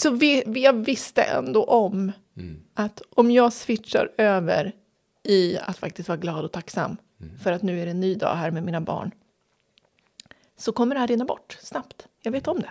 så 0.00 0.10
vi, 0.10 0.42
vi, 0.46 0.64
jag 0.64 0.72
visste 0.72 1.22
ändå 1.22 1.64
om 1.64 2.12
att 2.74 3.02
om 3.10 3.30
jag 3.30 3.52
switchar 3.52 4.10
över 4.18 4.72
i 5.22 5.58
att 5.58 5.78
faktiskt 5.78 6.08
vara 6.08 6.16
glad 6.18 6.44
och 6.44 6.52
tacksam 6.52 6.96
för 7.42 7.52
att 7.52 7.62
nu 7.62 7.80
är 7.80 7.84
det 7.84 7.90
en 7.90 8.00
ny 8.00 8.14
dag 8.14 8.34
här 8.34 8.50
med 8.50 8.62
mina 8.62 8.80
barn 8.80 9.10
så 10.58 10.72
kommer 10.72 10.94
det 10.94 11.00
här 11.00 11.08
rinna 11.08 11.24
bort 11.24 11.58
snabbt. 11.60 12.06
Jag 12.22 12.32
vet 12.32 12.48
om 12.48 12.60
det. 12.60 12.70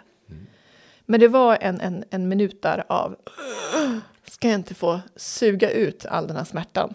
Men 1.06 1.20
det 1.20 1.28
var 1.28 1.58
en, 1.62 1.82
en, 1.82 2.04
en 2.10 2.28
minut 2.28 2.62
där 2.62 2.84
av 2.90 3.16
ska 4.28 4.48
jag 4.48 4.56
inte 4.56 4.74
få 4.76 5.00
suga 5.16 5.70
ut 5.72 6.06
all 6.06 6.28
den 6.28 6.36
här 6.36 6.44
smärtan? 6.44 6.94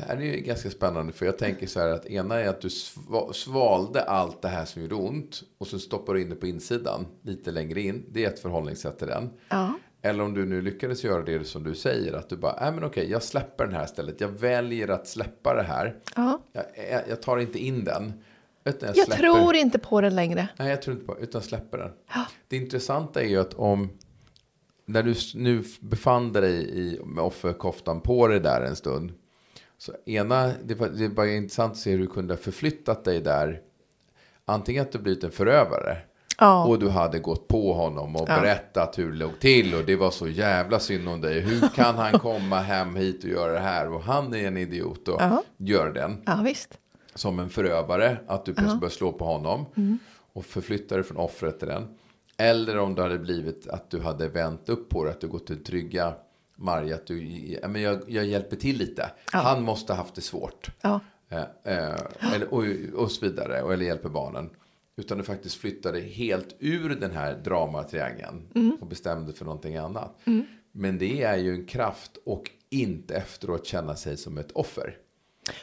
Det 0.00 0.06
här 0.06 0.16
är 0.16 0.20
ju 0.36 0.40
ganska 0.40 0.70
spännande 0.70 1.12
för 1.12 1.26
jag 1.26 1.38
tänker 1.38 1.66
så 1.66 1.80
här 1.80 1.88
att 1.88 2.06
ena 2.06 2.40
är 2.40 2.48
att 2.48 2.60
du 2.60 2.68
sva- 2.68 3.32
svalde 3.32 4.02
allt 4.02 4.42
det 4.42 4.48
här 4.48 4.64
som 4.64 4.82
gjorde 4.82 4.94
ont 4.94 5.42
och 5.58 5.66
så 5.66 5.78
stoppar 5.78 6.14
du 6.14 6.22
in 6.22 6.28
det 6.30 6.36
på 6.36 6.46
insidan 6.46 7.06
lite 7.22 7.50
längre 7.50 7.80
in. 7.80 8.04
Det 8.10 8.24
är 8.24 8.28
ett 8.28 8.40
förhållningssätt 8.40 8.98
till 8.98 9.06
den. 9.06 9.30
Ja. 9.48 9.74
Eller 10.02 10.24
om 10.24 10.34
du 10.34 10.46
nu 10.46 10.62
lyckades 10.62 11.04
göra 11.04 11.22
det 11.22 11.44
som 11.46 11.64
du 11.64 11.74
säger 11.74 12.12
att 12.12 12.28
du 12.28 12.36
bara, 12.36 12.56
nej 12.60 12.72
men 12.72 12.84
okej, 12.84 13.10
jag 13.10 13.22
släpper 13.22 13.64
den 13.66 13.74
här 13.74 13.84
istället. 13.84 14.20
Jag 14.20 14.28
väljer 14.28 14.88
att 14.88 15.06
släppa 15.08 15.54
det 15.54 15.62
här. 15.62 15.96
ja. 16.16 16.40
Jag, 16.52 17.02
jag, 17.08 17.22
tar 17.22 17.38
inte 17.38 17.58
in 17.58 17.84
den. 17.84 18.12
Utan 18.64 18.88
jag, 18.88 18.96
Jag 19.08 19.16
tror 19.18 19.54
inte 19.54 19.78
på 19.78 20.00
den 20.00 20.14
längre. 20.14 20.48
Nej, 20.58 20.68
jag 20.70 20.82
tror 20.82 20.94
inte 20.96 21.06
på 21.06 21.18
utan 21.20 21.42
släpper 21.42 21.78
den. 21.78 21.90
Det 22.48 22.56
intressanta 22.56 23.22
är 23.22 23.28
ju 23.28 23.36
att 23.40 23.54
om 23.54 23.90
när 24.86 25.02
du 25.02 25.14
nu 25.34 25.64
befann 25.80 26.32
dig 26.32 26.78
i, 26.80 27.00
med 27.04 27.24
offerkoftan 27.24 28.00
på 28.00 28.28
dig 28.28 28.40
där 28.40 28.60
en 28.60 28.76
stund. 28.76 29.12
Så 29.82 29.92
ena, 30.06 30.52
det 30.64 30.74
var, 30.74 30.88
det 30.88 31.08
var 31.08 31.26
intressant 31.26 31.72
att 31.72 31.78
se 31.78 31.90
hur 31.90 31.98
du 31.98 32.06
kunde 32.06 32.34
ha 32.34 32.38
förflyttat 32.38 33.04
dig 33.04 33.20
där. 33.20 33.60
Antingen 34.44 34.82
att 34.82 34.92
du 34.92 34.98
blivit 34.98 35.24
en 35.24 35.30
förövare. 35.30 35.98
Ja. 36.38 36.64
Och 36.66 36.78
du 36.78 36.88
hade 36.88 37.18
gått 37.18 37.48
på 37.48 37.72
honom 37.72 38.16
och 38.16 38.28
Ja. 38.28 38.40
berättat 38.40 38.98
hur 38.98 39.10
det 39.12 39.16
låg 39.16 39.38
till. 39.40 39.74
Och 39.74 39.84
det 39.84 39.96
var 39.96 40.10
så 40.10 40.28
jävla 40.28 40.78
synd 40.78 41.08
om 41.08 41.20
dig. 41.20 41.40
Hur 41.40 41.68
kan 41.74 41.94
han 41.94 42.12
komma 42.18 42.58
hem 42.60 42.96
hit 42.96 43.24
och 43.24 43.30
göra 43.30 43.52
det 43.52 43.58
här? 43.60 43.92
Och 43.92 44.02
han 44.02 44.34
är 44.34 44.46
en 44.46 44.56
idiot 44.56 45.08
och 45.08 45.20
Ja. 45.20 45.42
gör 45.56 45.92
den 45.92 46.22
Ja, 46.26 46.40
visst. 46.44 46.78
som 47.14 47.38
en 47.38 47.50
förövare, 47.50 48.16
att 48.26 48.44
du 48.44 48.54
plötsligt 48.54 48.80
börjar 48.80 48.90
slå 48.90 49.12
på 49.12 49.24
honom 49.24 49.66
Mm. 49.76 49.98
och 50.32 50.44
förflyttar 50.44 50.96
dig 50.96 51.04
från 51.04 51.16
offret 51.16 51.58
till 51.58 51.68
den. 51.68 51.88
Eller 52.36 52.78
om 52.78 52.94
det 52.94 53.02
hade 53.02 53.18
blivit 53.18 53.68
att 53.68 53.90
du 53.90 54.00
hade 54.00 54.28
vänt 54.28 54.68
upp 54.68 54.88
på 54.88 55.04
det, 55.04 55.10
att 55.10 55.20
du 55.20 55.28
gått 55.28 55.46
till 55.46 55.64
trygga 55.64 56.14
Marja, 56.60 56.94
att 56.94 57.06
du, 57.06 57.22
ja, 57.62 57.68
men 57.68 57.82
jag, 57.82 58.02
jag 58.06 58.24
hjälper 58.24 58.56
till 58.56 58.78
lite. 58.78 59.10
Ja. 59.32 59.38
Han 59.38 59.62
måste 59.62 59.92
ha 59.92 59.98
haft 59.98 60.14
det 60.14 60.20
svårt. 60.20 60.70
Ja. 60.80 61.00
Eh, 61.28 61.38
eh, 61.64 62.34
eller, 62.34 62.54
och, 62.54 62.64
och 63.02 63.10
så 63.10 63.26
vidare. 63.26 63.62
Och, 63.62 63.72
eller 63.72 63.86
hjälper 63.86 64.08
barnen. 64.08 64.50
Utan 64.96 65.18
du 65.18 65.24
faktiskt 65.24 65.54
flyttade 65.54 66.00
helt 66.00 66.56
ur 66.58 66.88
den 66.88 67.10
här 67.10 67.34
dramatriangeln. 67.34 68.48
Mm. 68.54 68.76
Och 68.80 68.86
bestämde 68.86 69.32
för 69.32 69.44
någonting 69.44 69.76
annat. 69.76 70.18
Men 70.72 70.98
det 70.98 71.22
är 71.22 71.36
ju 71.36 71.54
en 71.54 71.66
kraft. 71.66 72.10
Och 72.24 72.50
inte 72.70 73.14
efteråt 73.14 73.66
känna 73.66 73.96
sig 73.96 74.16
som 74.16 74.38
ett 74.38 74.52
offer. 74.52 74.96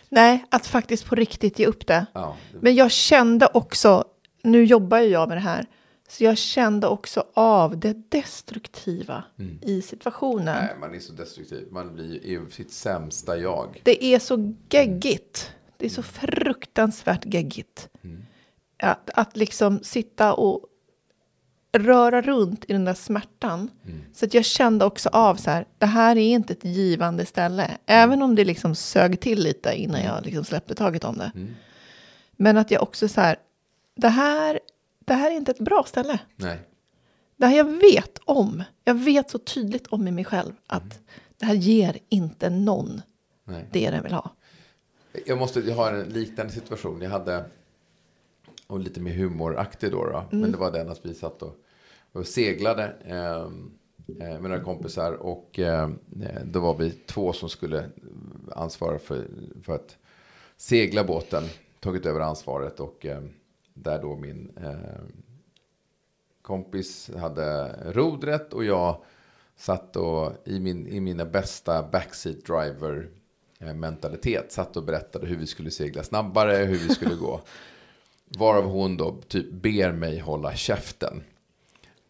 Nej, 0.10 0.46
att 0.50 0.68
faktiskt 0.68 1.06
på 1.06 1.16
riktigt 1.16 1.60
ge 1.60 1.66
upp 1.66 1.88
det. 1.88 2.06
Ja, 2.13 2.38
det, 2.51 2.58
Men 2.62 2.75
jag 2.75 2.92
kände 2.92 3.50
också, 3.54 4.04
nu 4.42 4.63
jobbar 4.63 5.00
ju 5.00 5.08
jag 5.08 5.27
med 5.27 5.38
det 5.38 5.42
här, 5.42 5.66
så 6.08 6.24
jag 6.24 6.38
kände 6.38 6.88
också 6.88 7.24
av 7.34 7.80
det 7.80 8.12
destruktiva 8.12 9.24
i 9.62 9.82
situationen. 9.82 10.46
nej, 10.46 10.76
man 10.80 10.96
är 10.96 11.00
så 11.00 11.14
destruktiv. 11.14 11.68
Man 11.72 11.94
blir 11.94 12.26
i 12.26 12.52
sitt 12.52 12.72
sämsta 12.72 13.38
jag. 13.38 13.82
Det 13.84 14.04
är 14.06 14.20
så 14.20 14.54
geggigt. 14.70 15.52
Det 15.78 15.86
är 15.86 15.90
så 15.90 16.04
fruktansvärt 16.04 17.26
geggigt. 17.26 17.90
Att, 18.80 19.10
att 19.14 19.38
liksom 19.38 19.80
sitta 19.84 20.34
och 20.34 20.66
röra 21.72 22.22
runt 22.22 22.66
i 22.68 22.74
den 22.74 22.86
där 22.86 22.94
smärtan. 22.94 23.72
Så 24.14 24.26
att 24.26 24.34
jag 24.34 24.46
kände 24.46 24.86
också 24.86 25.10
av 25.10 25.36
så 25.36 25.50
här, 25.50 25.66
det 25.78 25.86
här 25.86 26.16
är 26.16 26.30
inte 26.30 26.54
ett 26.54 26.66
givande 26.66 27.26
ställe. 27.26 27.78
Även 27.86 28.22
om 28.22 28.36
det 28.36 28.46
liksom 28.46 28.76
sög 28.76 29.20
till 29.20 29.44
lite 29.44 29.74
innan 29.74 30.02
jag 30.02 30.26
liksom 30.26 30.44
släppte 30.44 30.76
taget 30.76 31.04
om 31.04 31.18
det. 31.18 31.32
Men 32.36 32.58
att 32.58 32.72
jag 32.72 32.84
också 32.84 33.08
så 33.08 33.22
här, 33.22 33.38
det 33.96 34.10
här, 34.10 34.60
det 35.08 35.14
här 35.14 35.32
är 35.32 35.36
inte 35.36 35.52
ett 35.52 35.60
bra 35.60 35.84
ställe. 35.88 36.20
Nej. 36.36 36.60
Det 37.38 37.46
här 37.46 37.58
jag 37.58 37.80
vet 37.80 38.20
om, 38.26 38.64
jag 38.84 38.94
vet 38.94 39.30
så 39.30 39.40
tydligt 39.40 39.88
om 39.88 40.08
i 40.08 40.12
mig 40.12 40.26
själv 40.26 40.54
att 40.68 41.00
det 41.38 41.46
här 41.46 41.54
ger 41.54 41.98
inte 42.10 42.50
någon 42.50 43.02
Nej. 43.44 43.66
det 43.72 43.90
den 43.90 44.04
vill 44.04 44.14
ha. 44.14 44.32
Jag, 45.26 45.38
måste, 45.38 45.74
har 45.74 45.94
en 45.94 46.10
liknande 46.10 46.54
situation. 46.54 47.02
Jag 47.02 47.10
hade, 47.10 47.46
och 48.68 48.80
lite 48.80 49.00
mer 49.00 49.14
humoraktig 49.14 49.92
då, 49.92 50.06
då 50.06 50.38
men 50.38 50.52
det 50.52 50.58
var 50.58 50.72
den 50.72 50.90
att 50.90 51.06
vi 51.06 51.14
satt 51.14 51.42
och, 51.42 51.56
och 52.12 52.28
seglade 52.28 52.94
eh, 53.06 53.42
eh, 54.28 54.40
med 54.40 54.42
några 54.42 54.64
kompisar. 54.64 55.14
Och 55.14 55.60
eh, 55.60 55.90
då 56.44 56.60
var 56.60 56.76
vi 56.78 56.92
två 56.92 57.34
som 57.34 57.50
skulle 57.50 57.90
ansvara 58.52 59.00
för, 59.00 59.28
för 59.64 59.76
att 59.76 59.98
segla 60.58 61.04
båten, 61.04 61.44
tagit 61.80 62.06
över 62.06 62.20
ansvaret. 62.20 62.80
Och 62.80 63.06
eh, 63.06 63.22
där 63.84 64.01
då 64.01 64.15
min 64.15 64.51
eh, 64.57 65.01
kompis 66.41 67.12
hade 67.17 67.75
rodret 67.93 68.53
och 68.53 68.65
jag 68.65 69.03
satt 69.55 69.96
och 69.96 70.31
i, 70.46 70.60
min, 70.60 70.88
i 70.88 71.00
mina 71.00 71.25
bästa 71.25 71.84
backseat 71.84 72.46
driver 72.46 73.10
eh, 73.60 73.74
mentalitet 73.74 74.51
satt 74.51 74.77
och 74.77 74.84
berättade 74.84 75.27
hur 75.27 75.38
vi 75.38 75.48
skulle 75.48 75.72
segla 75.72 76.03
snabbare, 76.03 76.55
hur 76.55 76.77
vi 76.77 76.89
skulle 76.89 77.15
gå. 77.15 77.41
Varav 78.38 78.63
hon 78.63 78.98
då 78.98 79.22
typ 79.27 79.51
ber 79.51 79.91
mig 79.91 80.19
hålla 80.19 80.55
käften. 80.55 81.24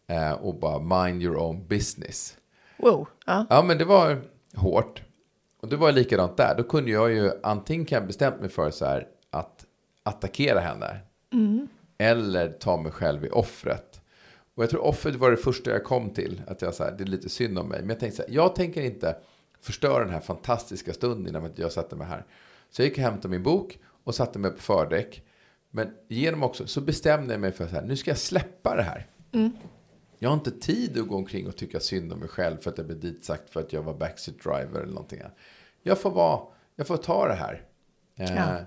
Eh, 0.08 0.32
och 0.32 0.56
bara 0.56 1.06
mind 1.06 1.24
your 1.24 1.38
own 1.38 1.68
business. 1.68 2.38
Wow. 2.78 3.08
Ja. 3.26 3.46
Ja 3.50 3.64
men 3.64 3.78
det 3.78 3.86
var 3.86 4.22
hårt. 4.56 5.02
Och 5.60 5.68
det 5.68 5.76
var 5.76 5.92
likadant 5.92 6.38
där. 6.38 6.56
Då 6.58 6.64
kunde 6.64 6.92
jag 6.92 7.12
ju 7.12 7.32
antingen 7.44 7.86
kan 7.86 7.96
jag 7.96 8.08
bestämt 8.08 8.40
mig 8.40 8.50
för 8.50 8.72
så 8.72 8.86
här 8.86 9.08
att 9.30 9.66
attackera 10.04 10.60
henne. 10.60 11.00
Eller 11.98 12.50
ta 12.50 12.78
mig 12.82 12.92
själv 12.92 13.26
i 13.26 13.30
offret. 13.30 14.02
Och 14.56 14.64
jag 14.64 14.70
tror 14.70 14.84
offret 14.84 15.16
var 15.16 15.32
det 15.32 15.38
första 15.38 15.72
jag 15.72 15.84
kom 15.84 16.10
till. 16.10 16.42
Att 16.48 16.62
jag 16.62 16.74
så 16.74 16.84
här, 16.84 16.92
det 16.92 17.04
är 17.04 17.08
lite 17.08 17.30
synd 17.30 17.60
om 17.60 17.68
mig. 17.70 17.80
Men 17.80 17.90
jag 17.90 18.00
tänkte 18.00 18.18
så 18.18 18.28
här, 18.28 18.36
jag 18.36 18.56
tänker 18.56 18.82
inte 18.82 19.18
förstöra 19.62 20.04
den 20.04 20.14
här 20.14 20.20
fantastiska 20.20 20.94
stunden 20.94 21.28
innan 21.36 21.52
jag 21.56 21.72
satte 21.72 21.96
mig 21.96 22.08
här. 22.08 22.26
Så 22.70 22.82
jag 22.82 22.88
gick 22.88 22.98
och 22.98 23.04
hämtade 23.04 23.28
min 23.28 23.44
bok 23.44 23.80
och 24.04 24.16
satte 24.16 24.40
mig 24.40 24.52
på 24.52 24.58
fördäck. 24.58 25.24
Men 25.72 25.94
genom 26.08 26.44
också 26.44 26.68
så 26.68 26.82
bestämde 26.82 27.34
jag 27.34 27.42
mig 27.42 27.52
för 27.52 27.64
att 27.64 27.86
nu 27.88 27.96
ska 27.98 28.12
jag 28.12 28.18
släppa 28.18 28.76
det 28.76 28.84
här. 28.84 29.08
Jag 30.20 30.30
har 30.30 30.34
inte 30.34 30.52
tid 30.52 30.98
att 31.00 31.08
gå 31.08 31.16
omkring 31.16 31.48
och 31.48 31.56
tycka 31.56 31.80
synd 31.80 32.14
om 32.14 32.20
mig 32.20 32.30
själv 32.30 32.58
för 32.58 32.70
att 32.72 32.78
jag 32.78 32.88
blev 32.88 33.00
ditsagt 33.00 33.50
för 33.50 33.60
att 33.60 33.74
jag 33.74 33.82
var 33.84 33.94
backseat 33.94 34.40
driver 34.40 34.82
eller 34.82 34.94
någonting. 34.94 35.22
Jag 35.84 36.00
får, 36.00 36.12
vara, 36.12 36.42
jag 36.76 36.88
får 36.88 36.98
ta 36.98 37.28
det 37.28 37.34
här. 37.34 37.66
Eh, 38.16 38.36
Ja. 38.36 38.58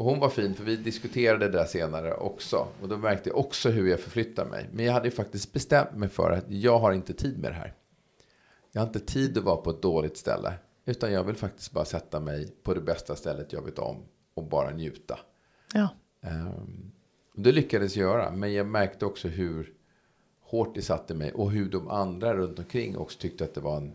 Och 0.00 0.06
hon 0.06 0.18
var 0.18 0.28
fin 0.28 0.54
för 0.54 0.64
vi 0.64 0.76
diskuterade 0.76 1.48
det 1.48 1.58
där 1.58 1.64
senare 1.64 2.14
också. 2.14 2.68
Och 2.82 2.88
då 2.88 2.96
märkte 2.96 3.28
jag 3.28 3.38
också 3.38 3.68
hur 3.68 3.88
jag 3.88 4.00
förflyttar 4.00 4.46
mig. 4.46 4.68
Men 4.72 4.84
jag 4.84 4.92
hade 4.92 5.08
ju 5.08 5.10
faktiskt 5.10 5.52
bestämt 5.52 5.96
mig 5.96 6.08
för 6.08 6.30
att 6.30 6.44
jag 6.48 6.78
har 6.78 6.92
inte 6.92 7.12
tid 7.12 7.38
med 7.38 7.50
det 7.50 7.54
här. 7.54 7.74
Jag 8.72 8.80
har 8.80 8.86
inte 8.86 9.00
tid 9.00 9.38
att 9.38 9.44
vara 9.44 9.56
på 9.56 9.70
ett 9.70 9.82
dåligt 9.82 10.16
ställe. 10.16 10.52
Utan 10.84 11.12
jag 11.12 11.24
vill 11.24 11.36
faktiskt 11.36 11.72
bara 11.72 11.84
sätta 11.84 12.20
mig 12.20 12.54
på 12.62 12.74
det 12.74 12.80
bästa 12.80 13.16
stället 13.16 13.52
jag 13.52 13.64
vet 13.64 13.78
om. 13.78 13.96
Och 14.34 14.44
bara 14.44 14.70
njuta. 14.70 15.18
Ja. 15.74 15.88
Um, 16.20 16.92
det 17.34 17.52
lyckades 17.52 17.96
jag 17.96 18.10
göra. 18.10 18.30
Men 18.30 18.52
jag 18.52 18.66
märkte 18.66 19.06
också 19.06 19.28
hur 19.28 19.72
hårt 20.40 20.74
det 20.74 20.82
satte 20.82 21.14
mig. 21.14 21.32
Och 21.32 21.50
hur 21.50 21.70
de 21.70 21.88
andra 21.88 22.34
runt 22.34 22.58
omkring 22.58 22.96
också 22.96 23.18
tyckte 23.18 23.44
att 23.44 23.54
det 23.54 23.60
var 23.60 23.76
en 23.76 23.92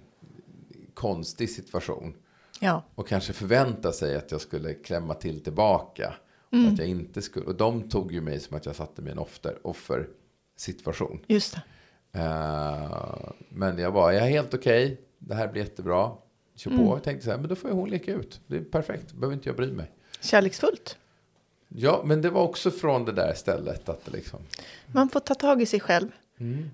konstig 0.93 1.49
situation. 1.49 2.13
Ja. 2.59 2.83
Och 2.95 3.07
kanske 3.07 3.33
förvänta 3.33 3.91
sig 3.91 4.15
att 4.15 4.31
jag 4.31 4.41
skulle 4.41 4.73
klämma 4.73 5.13
till 5.13 5.43
tillbaka. 5.43 6.13
Och 6.49 6.71
att 6.73 6.79
jag 6.79 6.87
inte 6.87 7.21
skulle. 7.21 7.45
Och 7.45 7.55
de 7.55 7.89
tog 7.89 8.11
ju 8.11 8.21
mig 8.21 8.39
som 8.39 8.57
att 8.57 8.65
jag 8.65 8.75
satte 8.75 9.01
mig 9.01 9.09
i 9.09 9.11
en 9.11 9.19
offer, 9.19 9.57
offersituation. 9.61 11.19
Just 11.27 11.53
det. 11.53 11.61
Eh, 12.19 13.31
men 13.49 13.77
jag 13.77 13.91
var, 13.91 14.11
jag 14.11 14.25
är 14.25 14.29
helt 14.29 14.53
okej. 14.53 15.01
Det 15.19 15.35
här 15.35 15.47
blir 15.47 15.61
jättebra. 15.61 16.11
Kör 16.55 16.71
på. 16.71 16.83
Jag 16.83 17.03
tänkte 17.03 17.25
så 17.25 17.31
här, 17.31 17.37
men 17.37 17.49
då 17.49 17.55
får 17.55 17.69
ju 17.69 17.75
hon 17.75 17.89
leka 17.89 18.11
ut. 18.11 18.41
Det 18.47 18.57
är 18.57 18.61
perfekt. 18.61 19.13
Behöver 19.13 19.33
inte 19.33 19.49
jag 19.49 19.55
bry 19.55 19.71
mig. 19.71 19.91
Kärleksfullt. 20.21 20.97
Ja, 21.67 22.01
men 22.05 22.21
det 22.21 22.29
var 22.29 22.41
också 22.41 22.71
från 22.71 23.05
det 23.05 23.11
där 23.11 23.33
stället 23.33 23.89
att 23.89 24.05
det 24.05 24.11
liksom. 24.11 24.39
Man 24.87 25.09
får 25.09 25.19
ta 25.19 25.35
tag 25.35 25.61
i 25.61 25.65
sig 25.65 25.79
själv. 25.79 26.07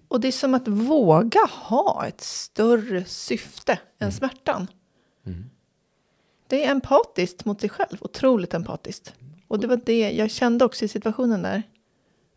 Och 0.08 0.20
det 0.20 0.28
är 0.28 0.32
som 0.32 0.54
att 0.54 0.68
våga 0.68 1.40
ha 1.46 2.06
ett 2.08 2.22
större 2.22 3.06
syfte 3.06 3.80
än 4.00 4.12
smärtan. 4.12 4.68
Det 6.52 6.66
är 6.66 6.72
empatiskt 6.72 7.46
mot 7.46 7.62
sig 7.62 7.70
själv, 7.70 7.98
otroligt 8.02 8.54
empatiskt. 8.54 9.14
Och 9.48 9.60
det 9.60 9.68
var 9.68 9.82
det 9.86 10.12
jag 10.12 10.32
kände 10.32 10.66
också 10.66 10.86
i 10.86 10.88
situationen 10.88 11.42
där. 11.42 11.64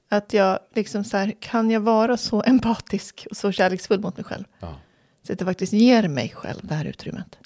Att 0.09 0.33
jag 0.33 0.59
liksom 0.75 1.05
så 1.05 1.17
här, 1.17 1.35
kan 1.41 1.71
jag 1.71 1.81
vara 1.81 2.17
så 2.17 2.43
empatisk 2.47 3.27
och 3.31 3.37
så 3.37 3.53
kärleksfull 3.53 4.01
mot 4.01 4.17
mig 4.17 4.25
själv? 4.25 4.45
Ja. 4.61 4.81
Så 5.23 5.33
att 5.33 5.39
det 5.39 5.45
faktiskt 5.45 5.73
ger 5.73 6.09
mig 6.09 6.33
själv 6.37 6.61
det 6.63 6.75
här 6.75 6.85
utrymmet. 6.85 7.39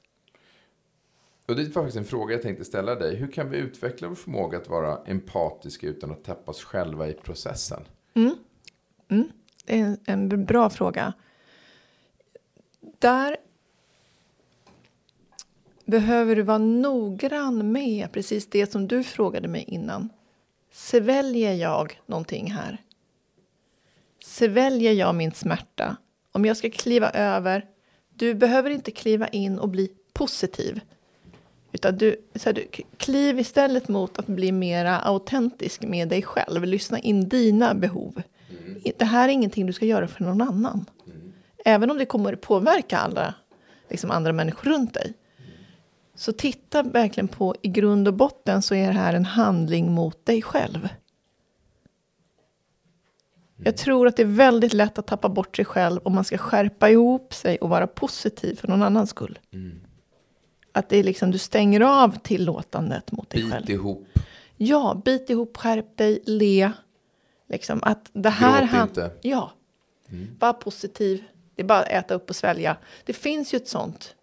Och 1.46 1.56
det 1.56 1.62
är 1.62 1.70
faktiskt 1.70 1.96
en 1.96 2.04
fråga 2.04 2.34
jag 2.34 2.42
tänkte 2.42 2.64
ställa 2.64 2.94
dig. 2.94 3.16
Hur 3.16 3.32
kan 3.32 3.50
vi 3.50 3.58
utveckla 3.58 4.08
vår 4.08 4.14
förmåga 4.14 4.58
att 4.58 4.68
vara 4.68 4.98
empatiska 5.06 5.86
utan 5.86 6.10
att 6.10 6.24
tappa 6.24 6.50
oss 6.50 6.64
själva 6.64 7.08
i 7.08 7.12
processen? 7.12 7.82
Det 9.64 9.80
är 9.80 9.84
en, 9.84 9.98
en 10.06 10.44
bra 10.44 10.70
fråga. 10.70 11.12
Där 12.98 13.36
behöver 15.88 16.36
du 16.36 16.42
vara 16.42 16.58
noggrann 16.58 17.72
med 17.72 18.12
precis 18.12 18.46
det 18.46 18.72
som 18.72 18.88
du 18.88 19.02
frågade 19.02 19.48
mig 19.48 19.64
innan. 19.68 20.08
Sväljer 20.72 21.52
jag 21.52 22.00
någonting 22.06 22.50
här? 22.50 22.78
Sväljer 24.24 24.92
jag 24.92 25.14
min 25.14 25.32
smärta? 25.32 25.96
Om 26.32 26.44
jag 26.44 26.56
ska 26.56 26.70
kliva 26.70 27.10
över, 27.10 27.64
du 28.14 28.34
behöver 28.34 28.70
inte 28.70 28.90
kliva 28.90 29.28
in 29.28 29.58
och 29.58 29.68
bli 29.68 29.90
positiv. 30.12 30.80
Utan 31.72 31.96
du, 31.96 32.16
så 32.34 32.48
här, 32.48 32.54
du 32.54 32.66
kliv 32.96 33.38
istället 33.38 33.88
mot 33.88 34.18
att 34.18 34.26
bli 34.26 34.52
mera 34.52 34.98
autentisk 34.98 35.82
med 35.82 36.08
dig 36.08 36.22
själv. 36.22 36.64
Lyssna 36.64 36.98
in 36.98 37.28
dina 37.28 37.74
behov. 37.74 38.22
Det 38.96 39.04
här 39.04 39.28
är 39.28 39.32
ingenting 39.32 39.66
du 39.66 39.72
ska 39.72 39.86
göra 39.86 40.08
för 40.08 40.24
någon 40.24 40.42
annan. 40.42 40.84
Även 41.64 41.90
om 41.90 41.98
det 41.98 42.06
kommer 42.06 42.34
påverka 42.34 42.98
alla, 42.98 43.34
liksom 43.90 44.10
andra 44.10 44.32
människor 44.32 44.70
runt 44.70 44.94
dig. 44.94 45.14
Så 46.18 46.32
titta 46.32 46.82
verkligen 46.82 47.28
på, 47.28 47.54
i 47.62 47.68
grund 47.68 48.08
och 48.08 48.14
botten 48.14 48.62
så 48.62 48.74
är 48.74 48.86
det 48.86 48.98
här 48.98 49.14
en 49.14 49.24
handling 49.24 49.92
mot 49.92 50.26
dig 50.26 50.42
själv. 50.42 50.88
Jag 53.56 53.76
tror 53.76 54.06
att 54.06 54.16
det 54.16 54.22
är 54.22 54.26
väldigt 54.26 54.72
lätt 54.72 54.98
att 54.98 55.06
tappa 55.06 55.28
bort 55.28 55.56
sig 55.56 55.64
själv 55.64 56.00
om 56.04 56.14
man 56.14 56.24
ska 56.24 56.38
skärpa 56.38 56.90
ihop 56.90 57.34
sig 57.34 57.58
och 57.58 57.68
vara 57.68 57.86
positiv 57.86 58.54
för 58.54 58.68
någon 58.68 58.82
annans 58.82 59.10
skull. 59.10 59.38
Att 60.72 60.88
det 60.88 60.96
är 60.96 61.02
liksom, 61.04 61.30
du 61.30 61.38
stänger 61.38 61.80
av 61.80 62.18
tillåtandet 62.18 63.12
mot 63.12 63.30
dig 63.30 63.50
själv. 63.50 63.66
Bit 63.66 63.74
ihop. 63.74 64.08
Ja, 64.56 65.02
bit 65.04 65.30
ihop, 65.30 65.56
skärp 65.56 65.96
dig, 65.96 66.22
le. 66.26 66.72
Liksom 67.48 67.80
att 67.82 68.10
det 68.12 68.30
här... 68.30 68.60
Gråt 68.60 68.70
han- 68.70 68.88
inte. 68.88 69.10
Ja. 69.22 69.52
Var 70.38 70.52
positiv. 70.52 71.24
Det 71.54 71.62
är 71.62 71.66
bara 71.66 71.78
att 71.80 71.88
äta 71.88 72.14
upp 72.14 72.30
och 72.30 72.36
svälja. 72.36 72.76
Det 73.04 73.12
finns 73.12 73.54
ju 73.54 73.56
ett 73.56 73.68
sånt, 73.68 74.14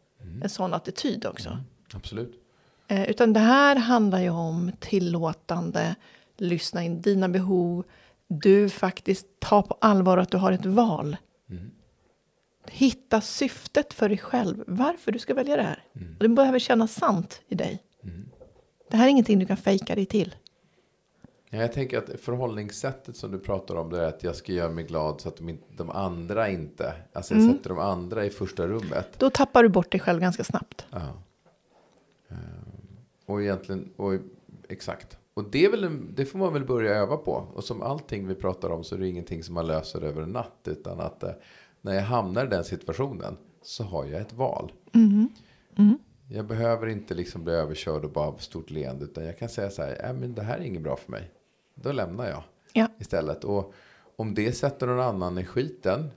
en 0.44 0.50
sån 0.50 0.74
attityd 0.74 1.26
också. 1.26 1.58
Absolut. 1.94 2.42
Eh, 2.88 3.10
utan 3.10 3.34
det 3.34 3.40
här 3.40 3.76
handlar 3.76 4.20
ju 4.20 4.30
om 4.30 4.72
tillåtande, 4.80 5.96
lyssna 6.38 6.84
in 6.84 7.02
dina 7.02 7.30
behov. 7.30 7.84
Du 8.28 8.70
faktiskt 8.70 9.28
tar 9.40 9.62
på 9.62 9.78
allvar 9.82 10.18
att 10.18 10.32
du 10.32 10.38
har 10.38 10.52
ett 10.52 10.66
val. 10.66 11.18
hitta 12.68 13.22
syftet 13.22 13.94
för 13.94 14.10
dig 14.10 14.18
själv. 14.18 14.64
Varför 14.68 15.12
du 15.12 15.20
ska 15.20 15.34
välja 15.34 15.56
det 15.56 15.62
här. 15.64 15.84
Mm. 15.96 16.16
Det 16.20 16.30
behöver 16.30 16.60
kännas 16.60 16.94
sant 16.94 17.42
i 17.48 17.56
dig. 17.56 17.84
Det 18.92 18.98
här 18.98 19.06
är 19.06 19.10
ingenting 19.10 19.40
du 19.40 19.46
kan 19.46 19.58
fejka 19.58 19.96
dig 19.96 20.06
till. 20.06 20.36
Ja, 21.50 21.58
jag 21.58 21.74
tänker 21.74 21.98
att 21.98 22.20
förhållningssättet 22.20 23.18
som 23.18 23.32
du 23.32 23.40
pratar 23.40 23.76
om 23.76 23.90
det 23.90 24.02
är 24.04 24.08
att 24.08 24.24
jag 24.24 24.36
ska 24.36 24.52
göra 24.52 24.70
mig 24.70 24.84
glad 24.84 25.22
så 25.22 25.30
att 25.30 25.38
de, 25.38 25.50
inte- 25.50 25.64
de 25.78 25.90
andra 25.90 26.50
inte, 26.50 26.94
alltså 27.14 27.34
jag 27.36 27.44
sätter 27.56 27.70
de 27.70 27.80
andra 27.80 28.26
i 28.26 28.30
första 28.30 28.68
rummet. 28.68 29.08
Då 29.18 29.30
tappar 29.30 29.64
du 29.64 29.70
bort 29.70 29.92
dig 29.92 30.00
själv 30.00 30.22
ganska 30.22 30.44
snabbt. 30.44 30.86
Ja. 30.92 31.14
Ehm, 32.30 32.38
Och 33.26 33.42
egentligen, 33.42 33.94
och 33.96 34.14
exakt. 34.70 35.18
Och 35.34 35.44
det, 35.52 35.66
är 35.66 35.72
väl 35.72 35.84
en, 35.84 36.12
det 36.16 36.26
får 36.26 36.40
man 36.40 36.54
väl 36.54 36.66
börja 36.66 36.96
öva 36.96 37.18
på. 37.18 37.48
Och 37.54 37.64
som 37.64 37.82
allting 37.82 38.28
vi 38.28 38.36
pratar 38.36 38.70
om 38.70 38.84
så 38.84 38.96
är 38.96 39.00
det 39.00 39.08
ingenting 39.08 39.44
som 39.44 39.54
man 39.56 39.68
löser 39.68 40.02
över 40.02 40.22
en 40.22 40.30
natt. 40.32 40.60
Utan 40.66 41.00
att 41.00 41.24
eh, 41.24 41.32
när 41.82 41.94
jag 41.94 42.02
hamnar 42.02 42.46
i 42.46 42.50
den 42.50 42.64
situationen 42.64 43.38
så 43.62 43.84
har 43.84 44.06
jag 44.06 44.22
ett 44.22 44.34
val. 44.34 44.72
Jag 46.30 46.46
behöver 46.48 46.88
inte 46.88 47.14
liksom 47.14 47.44
bli 47.44 47.54
överkörd 47.54 48.06
och 48.06 48.12
bara 48.12 48.28
av 48.28 48.38
stort 48.38 48.70
leende. 48.70 49.06
Utan 49.06 49.26
jag 49.26 49.38
kan 49.38 49.50
säga 49.50 49.70
så 49.70 49.82
här, 49.82 50.06
äh, 50.10 50.14
men 50.14 50.36
det 50.36 50.42
här 50.42 50.58
är 50.58 50.62
inget 50.64 50.82
bra 50.82 50.96
för 50.96 51.12
mig. 51.12 51.32
Då 51.76 51.92
lämnar 51.92 52.30
jag 52.30 52.44
Ja. 52.74 52.88
istället. 53.00 53.44
Och 53.44 53.74
om 54.16 54.34
det 54.34 54.52
sätter 54.52 54.88
någon 54.88 55.00
annan 55.00 55.38
i 55.38 55.46
skiten. 55.46 56.10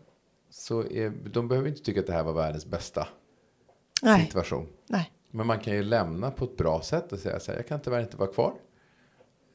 Så 0.50 0.80
är, 0.82 1.10
de 1.32 1.48
behöver 1.48 1.68
inte 1.68 1.82
tycka 1.82 2.00
att 2.00 2.06
det 2.06 2.12
här 2.12 2.22
var 2.22 2.32
världens 2.32 2.66
bästa 2.66 3.08
Nej, 4.02 4.26
situation. 4.26 4.66
nej. 4.86 5.12
Men 5.30 5.46
man 5.46 5.58
kan 5.58 5.74
ju 5.74 5.82
lämna 5.82 6.30
på 6.30 6.44
ett 6.44 6.56
bra 6.56 6.82
sätt 6.82 7.12
och 7.12 7.18
säga 7.18 7.40
så 7.40 7.50
här, 7.50 7.58
jag 7.58 7.66
kan 7.68 7.80
tyvärr 7.80 8.00
inte 8.00 8.16
vara 8.16 8.30
kvar. 8.32 8.54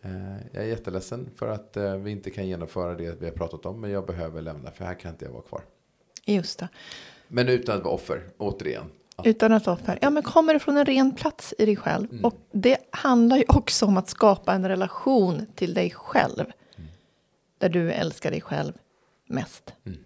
Eh, 0.02 0.12
Jag 0.52 0.64
är 0.64 0.68
jätteledsen 0.68 1.30
för 1.36 1.48
att 1.48 1.78
eh, 1.78 1.96
vi 1.96 2.12
inte 2.12 2.30
kan 2.30 2.48
genomföra 2.48 2.96
det 2.96 3.22
vi 3.22 3.26
har 3.26 3.34
pratat 3.34 3.66
om, 3.66 3.82
men 3.82 3.92
jag 3.92 4.06
behöver 4.06 4.42
lämna, 4.42 4.72
för 4.72 4.86
här 4.86 4.94
kan 4.94 5.12
inte 5.12 5.26
jag 5.26 5.32
vara 5.32 5.42
kvar. 5.44 5.62
Just 6.26 6.60
det. 6.60 6.68
Men 7.28 7.50
utan 7.50 7.78
att 7.78 7.84
vara 7.84 7.94
offer, 7.94 8.30
återigen. 8.38 8.84
Att, 9.16 9.26
Utan 9.28 9.52
att 9.52 9.66
vara 9.66 9.76
offer. 9.76 10.00
Ja, 10.02 10.10
men 10.10 10.24
kommer 10.24 10.54
det 10.54 10.60
från 10.60 10.78
en 10.78 10.86
ren 10.86 11.12
plats 11.12 11.54
i 11.58 11.66
dig 11.66 11.76
själv. 11.76 12.12
Mm. 12.12 12.26
Och 12.26 12.36
det 12.52 12.78
handlar 12.92 13.38
ju 13.38 13.44
också 13.48 13.86
om 13.86 13.98
att 13.98 14.10
skapa 14.10 14.54
en 14.54 14.68
relation 14.68 15.46
till 15.56 15.74
dig 15.74 15.90
själv. 15.92 16.46
Mm. 16.76 16.90
Där 17.58 17.70
du 17.70 17.92
älskar 17.92 18.32
dig 18.32 18.42
själv 18.42 18.74
mest. 19.28 19.74
Mm. 19.86 20.00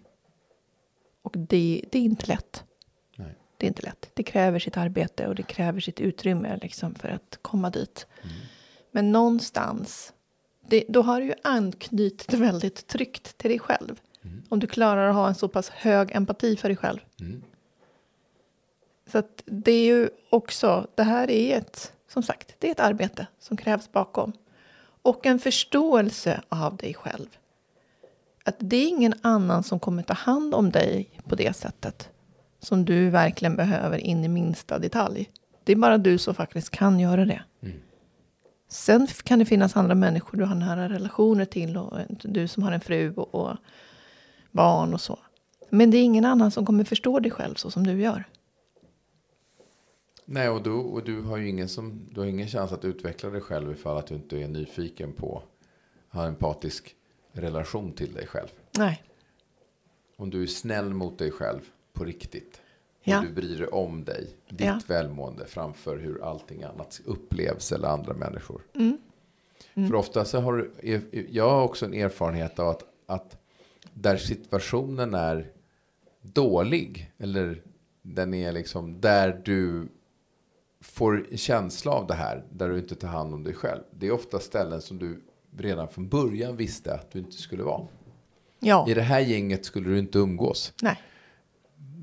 Och 1.22 1.32
det, 1.38 1.84
det 1.90 1.98
är 1.98 2.02
inte 2.02 2.26
lätt. 2.26 2.64
Det 3.58 3.66
är 3.66 3.68
inte 3.68 3.82
lätt. 3.82 4.10
Det 4.14 4.22
kräver 4.22 4.58
sitt 4.58 4.76
arbete 4.76 5.26
och 5.26 5.34
det 5.34 5.42
kräver 5.42 5.80
sitt 5.80 6.00
utrymme 6.00 6.58
liksom, 6.62 6.94
för 6.94 7.08
att 7.08 7.38
komma 7.42 7.70
dit. 7.70 8.06
Mm. 8.22 8.34
Men 8.90 9.12
någonstans, 9.12 10.12
det, 10.68 10.84
då 10.88 11.02
har 11.02 11.20
du 11.20 11.26
ju 11.26 11.34
anknutit 11.44 12.32
väldigt 12.34 12.86
tryggt 12.86 13.38
till 13.38 13.50
dig 13.50 13.58
själv. 13.58 14.00
Om 14.48 14.60
du 14.60 14.66
klarar 14.66 15.08
att 15.08 15.14
ha 15.14 15.28
en 15.28 15.34
så 15.34 15.48
pass 15.48 15.68
hög 15.68 16.16
empati 16.16 16.56
för 16.56 16.68
dig 16.68 16.76
själv. 16.76 16.98
Mm. 17.20 17.42
Så 19.06 19.18
att 19.18 19.42
det 19.44 19.72
är 19.72 19.84
ju 19.84 20.08
också, 20.30 20.86
det 20.94 21.02
här 21.02 21.30
är 21.30 21.58
ett, 21.58 21.92
som 22.08 22.22
sagt, 22.22 22.54
det 22.58 22.66
är 22.66 22.70
ett 22.70 22.80
arbete 22.80 23.26
som 23.38 23.56
krävs 23.56 23.92
bakom. 23.92 24.32
Och 25.02 25.26
en 25.26 25.38
förståelse 25.38 26.40
av 26.48 26.76
dig 26.76 26.94
själv. 26.94 27.26
Att 28.44 28.56
det 28.58 28.76
är 28.76 28.88
ingen 28.88 29.14
annan 29.22 29.62
som 29.62 29.80
kommer 29.80 30.02
ta 30.02 30.14
hand 30.14 30.54
om 30.54 30.70
dig 30.70 31.10
på 31.28 31.34
det 31.34 31.56
sättet. 31.56 32.10
Som 32.60 32.84
du 32.84 33.10
verkligen 33.10 33.56
behöver 33.56 33.98
in 33.98 34.24
i 34.24 34.28
minsta 34.28 34.78
detalj. 34.78 35.30
Det 35.64 35.72
är 35.72 35.76
bara 35.76 35.98
du 35.98 36.18
som 36.18 36.34
faktiskt 36.34 36.70
kan 36.70 37.00
göra 37.00 37.24
det. 37.24 37.42
Sen 38.68 39.06
f- 39.10 39.22
kan 39.24 39.38
det 39.38 39.44
finnas 39.44 39.76
andra 39.76 39.94
människor 39.94 40.38
du 40.38 40.44
har 40.44 40.54
nära 40.54 40.88
relationer 40.88 41.44
till. 41.44 41.76
Och 41.76 41.98
du 42.22 42.48
som 42.48 42.62
har 42.62 42.72
en 42.72 42.80
fru 42.80 43.14
och, 43.14 43.34
och 43.34 43.56
barn 44.50 44.94
och 44.94 45.00
så. 45.00 45.18
Men 45.70 45.90
det 45.90 45.96
är 45.98 46.02
ingen 46.02 46.24
annan 46.24 46.50
som 46.50 46.66
kommer 46.66 46.84
förstå 46.84 47.20
dig 47.20 47.30
själv 47.30 47.54
så 47.54 47.70
som 47.70 47.86
du 47.86 48.00
gör. 48.00 48.24
Nej, 50.24 50.48
och 50.48 50.62
du, 50.62 50.70
och 50.70 51.04
du 51.04 51.22
har 51.22 51.36
ju 51.36 51.48
ingen, 51.48 51.68
som, 51.68 52.00
du 52.10 52.20
har 52.20 52.26
ingen 52.26 52.48
chans 52.48 52.72
att 52.72 52.84
utveckla 52.84 53.30
dig 53.30 53.40
själv 53.40 53.72
ifall 53.72 53.96
att 53.98 54.06
du 54.06 54.14
inte 54.14 54.36
är 54.42 54.48
nyfiken 54.48 55.12
på 55.12 55.42
ha 56.10 56.22
en 56.22 56.28
empatisk 56.28 56.94
relation 57.32 57.92
till 57.92 58.12
dig 58.12 58.26
själv. 58.26 58.48
Nej. 58.78 59.02
Om 60.16 60.30
du 60.30 60.42
är 60.42 60.46
snäll 60.46 60.94
mot 60.94 61.18
dig 61.18 61.30
själv 61.30 61.60
på 61.98 62.04
riktigt. 62.04 62.60
Ja. 63.02 63.18
Och 63.18 63.24
du 63.24 63.32
bryr 63.32 63.58
dig 63.58 63.66
om 63.68 64.04
dig. 64.04 64.28
Ditt 64.48 64.60
Ja. 64.60 64.80
välmående 64.86 65.46
framför 65.46 65.96
hur 65.98 66.24
allting 66.24 66.62
annat 66.62 67.00
upplevs 67.04 67.72
eller 67.72 67.88
andra 67.88 68.14
människor. 68.14 68.62
Mm. 68.74 68.98
För 69.88 69.94
ofta 69.94 70.24
så 70.24 70.40
har 70.40 70.52
du, 70.56 70.70
jag 71.30 71.50
har 71.50 71.62
också 71.62 71.86
en 71.86 71.94
erfarenhet 71.94 72.58
av 72.58 72.68
att, 72.68 72.84
att 73.06 73.36
där 73.94 74.16
situationen 74.16 75.14
är 75.14 75.52
dålig. 76.22 77.12
Eller 77.18 77.62
den 78.02 78.34
är 78.34 78.52
liksom 78.52 79.00
där 79.00 79.42
du 79.44 79.88
får 80.80 81.26
känsla 81.36 81.92
av 81.92 82.06
det 82.06 82.14
här. 82.14 82.44
Där 82.50 82.68
du 82.68 82.78
inte 82.78 82.94
tar 82.94 83.08
hand 83.08 83.34
om 83.34 83.44
dig 83.44 83.54
själv. 83.54 83.82
Det 83.90 84.06
är 84.06 84.12
ofta 84.12 84.38
ställen 84.40 84.82
som 84.82 84.98
du 84.98 85.22
redan 85.56 85.88
från 85.88 86.08
början 86.08 86.56
visste 86.56 86.94
att 86.94 87.10
du 87.10 87.18
inte 87.18 87.36
skulle 87.36 87.62
vara. 87.62 87.86
Ja. 88.60 88.86
I 88.88 88.94
det 88.94 89.02
här 89.02 89.20
gänget 89.20 89.64
skulle 89.64 89.88
du 89.90 89.98
inte 89.98 90.18
umgås. 90.18 90.72
Nej. 90.82 91.02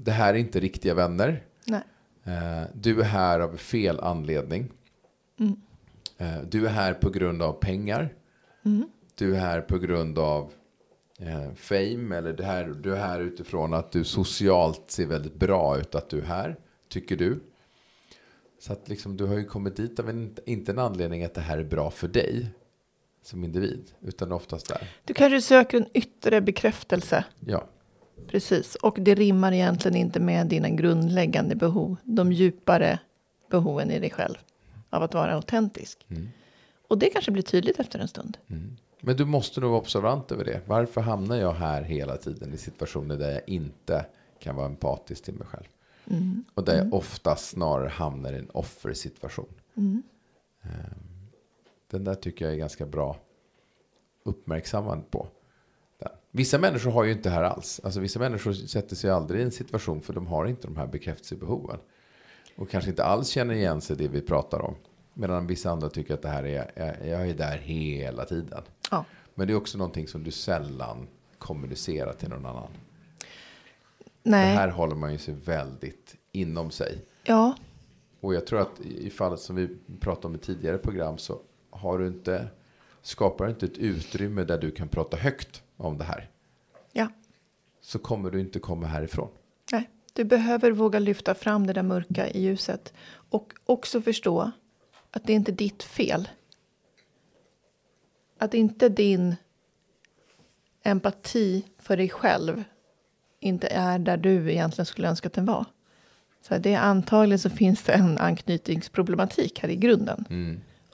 Det 0.05 0.11
här 0.11 0.33
är 0.33 0.37
inte 0.37 0.59
riktiga 0.59 0.93
vänner. 0.93 1.43
Nej. 1.67 1.81
Eh, 2.23 2.63
Du 2.73 2.99
är 2.99 3.03
här 3.03 3.39
av 3.39 3.57
fel 3.57 3.99
anledning. 3.99 4.71
Eh, 6.17 6.41
Du 6.49 6.65
är 6.65 6.69
här 6.69 6.93
på 6.93 7.09
grund 7.09 7.41
av 7.41 7.53
pengar. 7.53 8.13
Du 9.15 9.35
är 9.35 9.39
här 9.39 9.61
på 9.61 9.77
grund 9.77 10.19
av 10.19 10.51
eh, 11.19 11.53
fame. 11.55 12.15
Eller 12.17 12.33
det 12.33 12.43
här, 12.45 12.65
du 12.65 12.93
är 12.95 12.99
här 12.99 13.19
utifrån 13.19 13.73
att 13.73 13.91
du 13.91 14.03
socialt 14.03 14.91
ser 14.91 15.05
väldigt 15.05 15.35
bra 15.35 15.77
ut 15.79 15.95
att 15.95 16.09
du 16.09 16.17
är 16.19 16.25
här. 16.25 16.55
Tycker 16.89 17.15
du. 17.15 17.39
Så 18.59 18.73
att 18.73 18.89
liksom, 18.89 19.17
du 19.17 19.25
har 19.25 19.35
ju 19.35 19.45
kommit 19.45 19.75
dit 19.75 19.99
av 19.99 20.09
en, 20.09 20.35
inte 20.45 20.71
en 20.71 20.79
anledning 20.79 21.23
att 21.23 21.33
det 21.33 21.41
här 21.41 21.57
är 21.57 21.63
bra 21.63 21.91
för 21.91 22.07
dig. 22.07 22.49
Som 23.23 23.43
individ. 23.43 23.91
Utan 24.01 24.31
oftast 24.31 24.67
där. 24.69 24.91
Du 25.05 25.13
kanske 25.13 25.41
söker 25.41 25.77
en 25.77 25.87
yttre 25.93 26.41
bekräftelse. 26.41 27.25
Ja. 27.39 27.65
Precis. 28.27 28.75
Och 28.75 28.97
det 29.01 29.15
rimmar 29.15 29.51
egentligen 29.51 29.97
inte 29.97 30.19
med 30.19 30.47
dina 30.47 30.69
grundläggande 30.69 31.55
behov. 31.55 31.95
De 32.03 32.31
djupare 32.31 32.99
behoven 33.49 33.91
i 33.91 33.99
dig 33.99 34.09
själv. 34.09 34.35
Av 34.89 35.03
att 35.03 35.13
vara 35.13 35.33
autentisk. 35.35 36.07
Och 36.87 36.97
det 36.97 37.09
kanske 37.09 37.31
blir 37.31 37.43
tydligt 37.43 37.79
efter 37.79 37.99
en 37.99 38.07
stund. 38.07 38.37
Men 39.01 39.17
du 39.17 39.25
måste 39.25 39.61
nog 39.61 39.69
vara 39.69 39.81
observant 39.81 40.31
över 40.31 40.45
det. 40.45 40.61
Varför 40.65 41.01
hamnar 41.01 41.35
jag 41.35 41.53
här 41.53 41.81
hela 41.81 42.17
tiden 42.17 42.53
i 42.53 42.57
situationer 42.57 43.17
där 43.17 43.31
jag 43.31 43.41
inte 43.47 44.05
kan 44.39 44.55
vara 44.55 44.65
empatisk 44.65 45.23
till 45.23 45.33
mig 45.33 45.47
själv? 45.47 45.65
Och 46.53 46.63
där 46.63 46.77
jag 46.77 46.93
ofta 46.93 47.35
snarare 47.35 47.89
hamnar 47.89 48.33
i 48.33 48.37
en 48.37 48.49
offersituation. 48.49 49.53
Ehm, 49.75 50.03
Den 51.91 52.03
där 52.03 52.15
tycker 52.15 52.45
jag 52.45 52.53
är 52.53 52.57
ganska 52.57 52.85
bra 52.85 53.17
uppmärksammad 54.23 55.11
på. 55.11 55.27
Vissa 56.35 56.57
människor 56.57 56.91
har 56.91 57.03
ju 57.03 57.11
inte 57.11 57.29
det 57.29 57.35
här 57.35 57.43
alls. 57.43 57.81
Alltså 57.83 57.99
vissa 57.99 58.19
människor 58.19 58.53
sätter 58.53 58.95
sig 58.95 59.09
aldrig 59.09 59.41
i 59.41 59.43
en 59.43 59.51
situation 59.51 60.01
för 60.01 60.13
de 60.13 60.27
har 60.27 60.45
inte 60.45 60.67
de 60.67 60.77
här 60.77 60.87
bekräftelsebehoven. 60.87 61.79
Och 62.55 62.69
kanske 62.69 62.89
inte 62.89 63.03
alls 63.03 63.29
känner 63.29 63.53
igen 63.53 63.81
sig 63.81 63.95
i 63.95 63.99
det 63.99 64.07
vi 64.07 64.21
pratar 64.21 64.61
om. 64.61 64.75
Medan 65.13 65.47
vissa 65.47 65.71
andra 65.71 65.89
tycker 65.89 66.13
att 66.13 66.21
det 66.21 66.29
här 66.29 66.43
är, 66.43 67.07
jag 67.07 67.29
är 67.29 67.33
där 67.33 67.57
hela 67.57 68.25
tiden. 68.25 68.63
Ja. 68.91 69.05
Men 69.35 69.47
det 69.47 69.53
är 69.53 69.57
också 69.57 69.77
någonting 69.77 70.07
som 70.07 70.23
du 70.23 70.31
sällan 70.31 71.07
kommunicerar 71.37 72.13
till 72.13 72.29
någon 72.29 72.45
annan. 72.45 72.69
Nej. 74.23 74.51
Det 74.51 74.59
här 74.59 74.69
håller 74.69 74.95
man 74.95 75.11
ju 75.11 75.17
sig 75.17 75.33
väldigt 75.33 76.15
inom 76.31 76.71
sig. 76.71 77.05
Ja. 77.23 77.55
Och 78.19 78.35
jag 78.35 78.47
tror 78.47 78.61
att 78.61 78.79
i 78.79 79.07
i 79.07 79.09
fallet 79.09 79.39
som 79.39 79.55
vi 79.55 79.77
pratade 79.99 80.27
om 80.27 80.35
i 80.35 80.37
tidigare 80.37 80.77
program 80.77 81.17
så 81.17 81.39
har 81.69 81.99
du 81.99 82.07
inte, 82.07 82.47
skapar 83.05 83.45
du 83.45 83.51
inte 83.51 83.65
ett 83.65 83.77
utrymme 83.77 84.43
där 84.43 84.57
du 84.57 84.71
kan 84.71 84.87
prata 84.87 85.17
högt 85.17 85.63
om 85.77 85.97
det 85.97 86.03
här. 86.03 86.29
Ja. 86.91 87.07
Så 87.81 87.99
kommer 87.99 88.31
du 88.31 88.39
inte 88.39 88.59
komma 88.59 88.87
härifrån. 88.87 89.29
Nej. 89.71 89.89
Du 90.13 90.23
behöver 90.23 90.71
våga 90.71 90.99
lyfta 90.99 91.35
fram 91.35 91.67
det 91.67 91.73
där 91.73 91.83
mörka 91.83 92.29
i 92.29 92.41
ljuset. 92.41 92.93
Och 93.29 93.53
också 93.65 94.01
förstå 94.01 94.51
att 95.11 95.23
det 95.27 95.33
är 95.33 95.35
inte 95.35 95.51
ditt 95.51 95.83
fel. 95.83 96.29
Att 98.37 98.53
inte 98.53 98.89
din 98.89 99.35
empati 100.83 101.65
för 101.77 101.97
dig 101.97 102.09
själv 102.09 102.63
inte 103.39 103.67
är 103.67 103.99
där 103.99 104.17
du 104.17 104.51
egentligen 104.51 104.85
skulle 104.85 105.07
önska 105.09 105.27
att 105.27 105.33
den 105.33 105.45
var. 105.45 105.65
Så 106.41 106.57
det 106.57 106.73
är 106.73 106.79
antagligen 106.79 107.39
så 107.39 107.49
finns 107.49 107.83
det 107.83 107.93
en 107.93 108.17
anknytningsproblematik 108.17 109.59
här 109.59 109.69
i 109.69 109.75
grunden. 109.75 110.25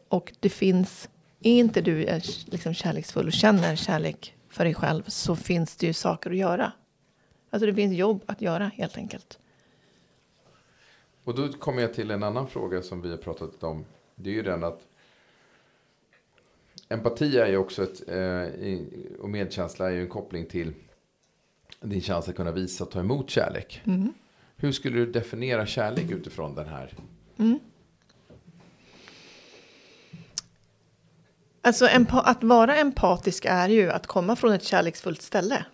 Och 0.07 0.33
det 0.39 0.49
finns, 0.49 1.09
är 1.41 1.59
inte 1.59 1.81
du 1.81 2.05
är 2.05 2.51
liksom 2.51 2.73
kärleksfull 2.73 3.27
och 3.27 3.33
känner 3.33 3.75
kärlek 3.75 4.35
för 4.49 4.63
dig 4.63 4.73
själv 4.73 5.03
så 5.07 5.35
finns 5.35 5.75
det 5.75 5.87
ju 5.87 5.93
saker 5.93 6.29
att 6.29 6.37
göra. 6.37 6.71
Alltså 7.49 7.65
det 7.65 7.73
finns 7.73 7.97
jobb 7.97 8.23
att 8.25 8.41
göra 8.41 8.67
helt 8.67 8.97
enkelt. 8.97 9.39
Och 11.23 11.35
då 11.35 11.47
kommer 11.47 11.81
jag 11.81 11.93
till 11.93 12.11
en 12.11 12.23
annan 12.23 12.47
fråga 12.47 12.81
som 12.81 13.01
vi 13.01 13.09
har 13.09 13.17
pratat 13.17 13.63
om. 13.63 13.85
Det 14.15 14.29
är 14.29 14.33
ju 14.33 14.43
den 14.43 14.63
att 14.63 14.81
empati 16.89 17.37
är 17.37 17.47
ju 17.47 17.57
också 17.57 17.83
ett, 17.83 18.09
eh, 18.09 18.79
och 19.19 19.29
medkänsla 19.29 19.87
är 19.87 19.91
ju 19.91 20.01
en 20.01 20.09
koppling 20.09 20.45
till 20.45 20.73
din 21.79 22.01
chans 22.01 22.29
att 22.29 22.35
kunna 22.35 22.51
visa 22.51 22.83
och 22.83 22.91
ta 22.91 22.99
emot 22.99 23.29
kärlek. 23.29 23.81
Hur 24.55 24.71
skulle 24.71 24.97
du 24.97 25.11
definiera 25.11 25.65
kärlek 25.65 26.11
utifrån 26.11 26.55
den 26.55 26.67
här? 26.67 26.93
Alltså 31.61 31.87
att 32.09 32.43
vara 32.43 32.75
empatisk 32.75 33.45
är 33.45 33.69
ju 33.69 33.91
att 33.91 34.07
komma 34.07 34.35
från 34.35 34.53
ett 34.53 34.63
kärleksfullt 34.63 35.21
ställe. 35.21 35.65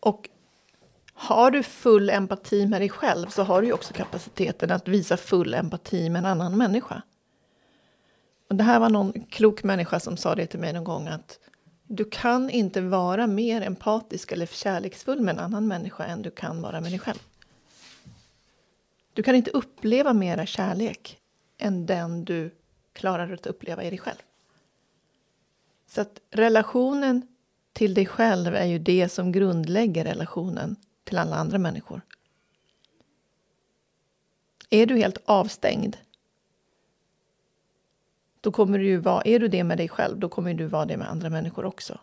Och 0.00 0.28
har 1.14 1.50
du 1.50 1.62
full 1.62 2.10
empati 2.10 2.66
med 2.66 2.80
dig 2.80 2.88
själv 2.88 3.28
så 3.28 3.42
har 3.42 3.60
du 3.60 3.66
ju 3.66 3.72
också 3.72 3.94
kapaciteten 3.94 4.70
att 4.70 4.88
visa 4.88 5.16
full 5.16 5.54
empati 5.54 6.10
med 6.10 6.18
en 6.18 6.26
annan 6.26 6.58
människa. 6.58 7.02
Och 8.48 8.54
det 8.54 8.64
här 8.64 8.80
var 8.80 8.88
någon 8.88 9.12
klok 9.12 9.62
människa 9.62 10.00
som 10.00 10.16
sa 10.16 10.34
det 10.34 10.46
till 10.46 10.60
mig 10.60 10.72
någon 10.72 10.84
gång 10.84 11.08
att 11.08 11.38
du 11.86 12.04
kan 12.04 12.50
inte 12.50 12.80
vara 12.80 13.26
mer 13.26 13.62
empatisk 13.62 14.32
eller 14.32 14.46
kärleksfull 14.46 15.20
med 15.20 15.34
en 15.34 15.40
annan 15.40 15.68
människa 15.68 16.04
än 16.04 16.22
du 16.22 16.30
kan 16.30 16.62
vara 16.62 16.80
med 16.80 16.92
dig 16.92 16.98
själv. 16.98 17.18
Du 19.12 19.22
kan 19.22 19.34
inte 19.34 19.50
uppleva 19.50 20.12
mera 20.12 20.46
kärlek 20.46 21.18
än 21.58 21.86
den 21.86 22.24
du 22.24 22.54
klarar 23.00 23.32
att 23.32 23.46
uppleva 23.46 23.84
i 23.84 23.90
dig 23.90 23.98
själv. 23.98 24.18
Så 25.86 26.00
att 26.00 26.20
relationen 26.30 27.22
till 27.72 27.94
dig 27.94 28.06
själv 28.06 28.54
är 28.54 28.66
ju 28.66 28.78
det 28.78 29.08
som 29.08 29.32
grundlägger 29.32 30.04
relationen 30.04 30.76
till 31.04 31.18
alla 31.18 31.36
andra 31.36 31.58
människor. 31.58 32.00
Är 34.70 34.86
du 34.86 34.96
helt 34.96 35.18
avstängd 35.24 35.96
då 38.40 38.52
kommer 38.52 38.78
du 38.78 38.86
ju 38.86 38.96
vara, 38.96 39.22
är 39.22 39.38
du 39.38 39.48
det 39.48 39.64
med 39.64 39.78
dig 39.78 39.88
själv, 39.88 40.18
då 40.18 40.28
kommer 40.28 40.54
du 40.54 40.66
vara 40.66 40.86
det 40.86 40.96
med 40.96 41.10
andra 41.10 41.30
människor 41.30 41.64
också. 41.64 41.98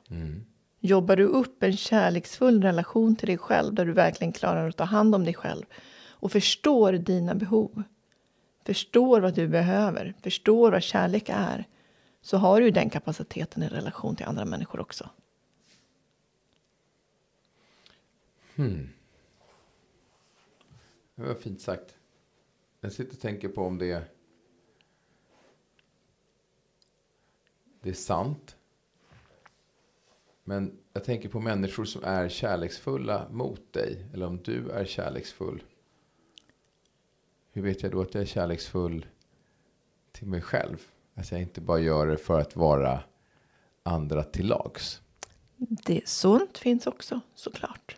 Jobbar 0.80 1.16
du 1.16 1.24
upp 1.24 1.64
en 1.64 1.78
kärleksfull 1.78 2.62
relation 2.62 3.16
till 3.16 3.28
dig 3.28 3.38
själv, 3.38 3.74
där 3.74 3.86
du 3.86 3.92
verkligen 3.92 4.34
klarar 4.34 4.70
att 4.70 4.78
ta 4.78 4.84
hand 4.84 5.16
om 5.16 5.24
dig 5.24 5.34
själv 5.34 5.66
och 6.20 6.32
förstår 6.32 6.94
dina 6.94 7.36
behov, 7.36 7.84
förstår 8.67 9.21
vad 9.21 9.34
du 9.34 9.47
behöver, 9.47 10.13
förstår 10.21 10.71
vad 10.71 10.84
kärlek 10.84 11.30
är, 11.30 11.67
så 12.21 12.38
har 12.38 12.62
du 12.62 12.71
den 12.71 12.89
kapaciteten 12.89 13.63
i 13.63 13.67
relation 13.67 14.15
till 14.15 14.25
andra 14.25 14.45
människor 14.45 14.80
också. 14.80 15.10
Hmm. 18.56 18.89
Det 21.15 21.23
var 21.23 21.36
fint 21.36 21.62
sagt. 21.62 21.97
Jag 22.82 22.91
sitter 22.91 23.13
och 23.13 23.19
tänker 23.19 23.49
på 23.49 23.62
om 23.62 23.77
det, 23.77 24.03
det 27.82 27.89
är 27.89 27.93
sant. 27.93 28.56
Men 30.43 30.77
jag 30.93 31.03
tänker 31.03 31.30
på 31.30 31.39
människor 31.39 31.86
som 31.86 32.03
är 32.03 32.30
kärleksfulla 32.30 33.27
mot 33.32 33.73
dig. 33.73 34.06
Eller 34.13 34.25
om 34.25 34.41
du 34.43 34.69
är 34.69 34.86
kärleksfull. 34.86 35.63
Hur 37.58 37.63
vet 37.63 37.84
jag 37.84 37.91
då 37.91 38.02
att 38.02 38.13
jag 38.13 38.22
är 38.22 38.26
kärleksfull 38.26 39.06
till 40.12 40.28
mig 40.28 40.41
själv? 40.41 40.78
Att 41.15 41.32
jag 41.32 41.41
inte 41.41 41.62
bara 41.62 41.80
gör 41.80 42.08
det 42.08 42.17
för 42.17 42.39
att 42.39 42.56
vara 42.56 43.04
andra 43.84 44.24
till 44.24 44.48
lags. 44.48 45.02
Det 45.58 46.08
sånt 46.10 46.58
finns 46.58 46.88
också, 46.88 47.22
såklart. 47.36 47.96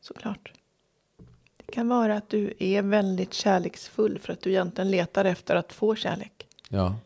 Såklart. 0.00 0.52
Det 1.56 1.72
kan 1.72 1.88
vara 1.88 2.16
att 2.16 2.28
du 2.28 2.54
är 2.58 2.82
väldigt 2.82 3.34
kärleksfull 3.34 4.18
för 4.18 4.32
att 4.32 4.40
du 4.40 4.50
egentligen 4.50 4.90
letar 4.90 5.24
efter 5.24 5.56
att 5.56 5.72
få 5.72 5.94
kärlek. 5.94 6.46
Ja. 6.68 6.96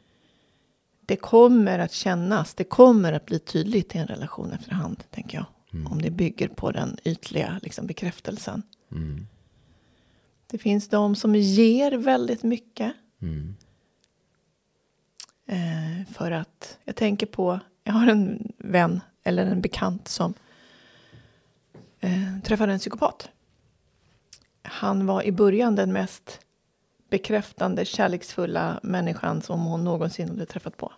Det 1.07 1.17
kommer 1.17 1.79
att 1.79 1.93
kännas, 1.93 2.55
det 2.55 2.65
kommer 2.65 3.13
att 3.13 3.27
bli 3.27 3.39
tydligt 3.39 3.95
i 3.95 3.99
en 3.99 4.07
relation 4.07 4.53
efterhand, 4.53 5.05
tänker 5.11 5.39
jag. 5.39 5.47
Om 5.93 6.03
det 6.03 6.11
bygger 6.11 6.49
på 6.49 6.71
den 6.71 6.97
ytliga 7.05 7.61
liksom, 7.63 7.87
bekräftelsen. 7.87 8.63
Det 10.51 10.59
finns 10.59 10.89
de 10.89 11.15
som 11.15 11.35
ger 11.35 11.93
väldigt 11.93 12.43
mycket. 12.43 12.93
Eh, 15.47 16.13
för 16.13 16.31
att, 16.31 16.79
jag 16.85 16.97
tänker 16.97 17.27
på, 17.27 17.61
jag 17.85 17.93
har 17.93 18.07
en 18.07 18.53
vän 18.59 19.01
eller 19.25 19.47
en 19.47 19.61
bekant 19.61 20.09
som 20.09 20.35
eh, 22.01 22.41
träffade 22.45 22.73
en 22.73 22.79
psykopat. 22.79 23.29
Han 24.63 25.07
var 25.07 25.23
i 25.23 25.33
början 25.33 25.75
den 25.77 25.93
mest 25.93 26.41
bekräftande, 27.11 27.85
kärleksfulla 27.85 28.81
människan 28.83 29.43
som 29.43 29.61
hon 29.65 29.85
någonsin 29.85 30.29
hade 30.29 30.47
träffat 30.47 30.77
på. 30.77 30.93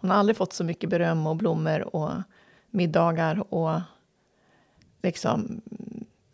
Hon 0.00 0.10
har 0.10 0.16
aldrig 0.16 0.36
fått 0.36 0.52
så 0.52 0.64
mycket 0.64 0.90
beröm 0.90 1.26
och 1.26 1.36
blommor 1.36 1.96
och 1.96 2.12
middagar 2.70 3.54
och 3.54 3.80
liksom, 5.02 5.60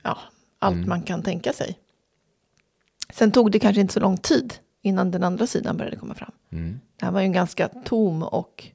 ja, 0.03 0.19
allt 0.59 0.77
man 0.87 1.03
kan 1.03 1.23
tänka 1.23 1.53
sig. 1.53 1.79
Sen 3.15 3.33
tog 3.33 3.51
det 3.51 3.59
kanske 3.59 3.81
inte 3.81 3.93
så 3.93 4.01
lång 4.01 4.17
tid 4.17 4.55
innan 4.83 5.11
den 5.11 5.25
andra 5.25 5.47
sidan 5.47 5.77
började 5.77 5.97
komma 5.97 6.15
fram. 6.15 6.33
Det 6.97 7.05
här 7.05 7.13
var 7.13 7.21
ju 7.21 7.25
en 7.25 7.33
ganska 7.33 7.69
tom 7.69 8.23
och 8.23 8.67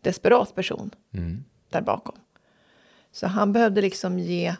desperat 0.00 0.54
person 0.54 0.90
där 1.70 1.80
bakom. 1.82 2.14
Så 3.12 3.26
han 3.26 3.52
behövde 3.52 3.80
liksom 3.80 4.18
ge 4.18 4.54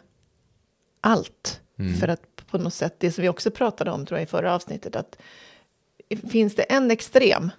allt 1.01 1.61
för 1.99 2.07
att 2.07 2.21
på 2.51 2.57
något 2.57 2.73
sätt, 2.73 2.95
det 2.97 3.11
som 3.11 3.21
vi 3.21 3.29
också 3.29 3.51
pratade 3.51 3.91
om 3.91 4.05
tror 4.05 4.19
jag 4.19 4.23
i 4.23 4.29
förra 4.29 4.55
avsnittet, 4.55 4.95
att 4.95 5.17
finns 6.29 6.55
det 6.55 6.63
en 6.63 6.91
extrem, 6.91 7.51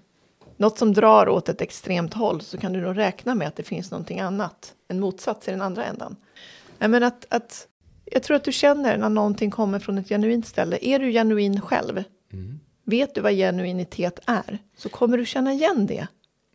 något 0.56 0.78
som 0.78 0.92
drar 0.92 1.28
åt 1.28 1.48
ett 1.48 1.60
extremt 1.60 2.14
håll, 2.14 2.40
så 2.40 2.58
kan 2.58 2.72
du 2.72 2.80
nog 2.80 2.96
räkna 2.96 3.34
med 3.34 3.48
att 3.48 3.56
det 3.56 3.62
finns 3.62 3.90
någonting 3.90 4.20
annat, 4.20 4.74
en 4.88 5.00
motsats 5.00 5.48
i 5.48 5.50
den 5.50 5.62
andra 5.62 5.84
ändan. 5.84 6.16
Nej, 6.78 6.88
men 6.88 7.02
att, 7.02 7.26
att, 7.30 7.68
jag 8.10 8.22
tror 8.22 8.36
att 8.36 8.44
du 8.44 8.52
känner 8.52 8.98
när 8.98 9.08
någonting 9.08 9.50
kommer 9.50 9.78
från 9.78 9.98
ett 9.98 10.08
genuint 10.08 10.46
ställe. 10.46 10.78
Är 10.80 10.98
du 10.98 11.12
genuin 11.12 11.60
själv, 11.60 12.04
vet 12.84 13.14
du 13.14 13.20
vad 13.20 13.32
genuinitet 13.32 14.20
är, 14.26 14.58
så 14.76 14.88
kommer 14.88 15.18
du 15.18 15.26
känna 15.26 15.52
igen 15.52 15.86
det 15.86 16.06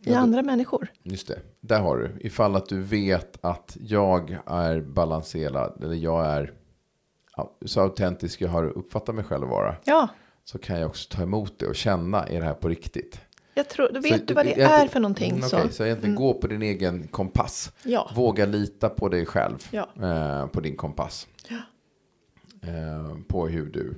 i 0.04 0.14
andra 0.14 0.42
människor. 0.42 0.88
Just 1.02 1.28
det, 1.28 1.38
där 1.60 1.80
har 1.80 1.96
du. 1.96 2.10
Ifall 2.20 2.56
att 2.56 2.68
du 2.68 2.82
vet 2.82 3.38
att 3.44 3.76
jag 3.80 4.38
är 4.46 4.80
balanserad, 4.80 5.84
eller 5.84 5.94
jag 5.94 6.26
är 6.26 6.52
ja, 7.36 7.56
så 7.66 7.80
autentisk 7.80 8.40
jag 8.40 8.48
har 8.48 8.64
uppfattat 8.64 9.14
mig 9.14 9.24
själv 9.24 9.48
vara. 9.48 9.76
Ja, 9.84 10.08
Så 10.44 10.58
kan 10.58 10.80
jag 10.80 10.86
också 10.90 11.16
ta 11.16 11.22
emot 11.22 11.58
det 11.58 11.66
och 11.66 11.76
känna, 11.76 12.26
är 12.26 12.40
det 12.40 12.46
här 12.46 12.54
på 12.54 12.68
riktigt? 12.68 13.20
jag 13.56 13.68
tror, 13.68 13.90
då 13.92 14.00
vet 14.00 14.20
Så 14.20 14.24
du 14.26 14.34
vad 14.34 14.46
det 14.46 14.62
är 14.62 14.88
för 14.88 15.00
någonting. 15.00 15.30
Mm, 15.30 15.42
så. 15.42 15.68
så 15.70 15.84
egentligen 15.84 16.14
gå 16.14 16.34
på 16.34 16.46
din 16.46 16.62
egen 16.62 17.08
kompass. 17.08 17.72
Ja. 17.82 18.10
Våga 18.14 18.46
lita 18.46 18.88
på 18.88 19.08
dig 19.08 19.26
själv. 19.26 19.68
Ja. 19.70 19.88
Eh, 20.02 20.46
på 20.46 20.60
din 20.60 20.76
kompass. 20.76 21.26
Eh, 22.66 23.16
på 23.28 23.48
hur 23.48 23.66
du 23.66 23.94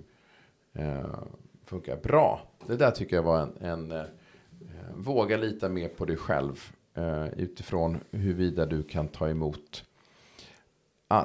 eh, 0.72 1.18
funkar. 1.64 1.96
Bra. 1.96 2.42
Det 2.66 2.76
där 2.76 2.90
tycker 2.90 3.16
jag 3.16 3.22
var 3.22 3.42
en... 3.42 3.56
en 3.60 3.92
eh, 3.92 4.04
våga 4.94 5.36
lita 5.36 5.68
mer 5.68 5.88
på 5.88 6.04
dig 6.04 6.16
själv. 6.16 6.72
Eh, 6.94 7.28
utifrån 7.28 8.00
huruvida 8.10 8.66
du 8.66 8.82
kan 8.82 9.08
ta 9.08 9.28
emot 9.28 9.84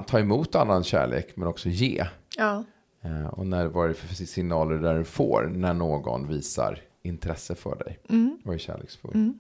ta 0.08 0.20
emot 0.20 0.56
annan 0.56 0.84
kärlek 0.84 1.36
men 1.36 1.48
också 1.48 1.70
ge. 1.70 2.06
Ja. 2.38 2.64
Och 3.32 3.48
när, 3.48 3.66
vad 3.66 3.86
är 3.86 3.88
det 3.88 3.94
för 3.94 4.16
signaler 4.16 4.78
där 4.78 4.98
du 4.98 5.04
får 5.04 5.52
när 5.56 5.74
någon 5.74 6.28
visar 6.28 6.80
intresse 7.02 7.56
för 7.56 7.76
dig? 7.76 8.00
Och 8.46 8.54
är 8.54 8.58
kärleksfull. 8.58 9.34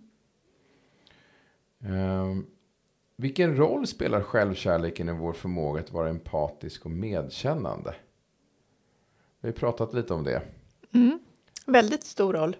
Eh, 1.83 2.35
vilken 3.15 3.57
roll 3.57 3.87
spelar 3.87 4.21
självkärleken 4.21 5.09
i 5.09 5.11
vår 5.11 5.33
förmåga 5.33 5.79
att 5.81 5.91
vara 5.91 6.09
empatisk 6.09 6.85
och 6.85 6.91
medkännande? 6.91 7.95
Vi 9.41 9.47
har 9.47 9.53
pratat 9.53 9.93
lite 9.93 10.13
om 10.13 10.23
det. 10.23 10.41
Väldigt 11.65 12.03
stor 12.03 12.33
roll. 12.33 12.55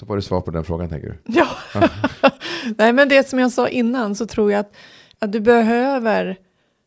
Då 0.00 0.06
var 0.06 0.16
det 0.16 0.22
svar 0.22 0.40
på 0.40 0.50
den 0.50 0.64
frågan 0.64 0.88
tänker 0.88 1.08
du? 1.08 1.32
Ja. 1.32 1.48
Nej, 2.78 2.92
men 2.92 3.08
det 3.08 3.28
som 3.28 3.38
jag 3.38 3.52
sa 3.52 3.68
innan 3.68 4.14
så 4.14 4.26
tror 4.26 4.52
jag 4.52 4.60
att, 4.60 4.72
att 5.18 5.32
du 5.32 5.40
behöver 5.40 6.38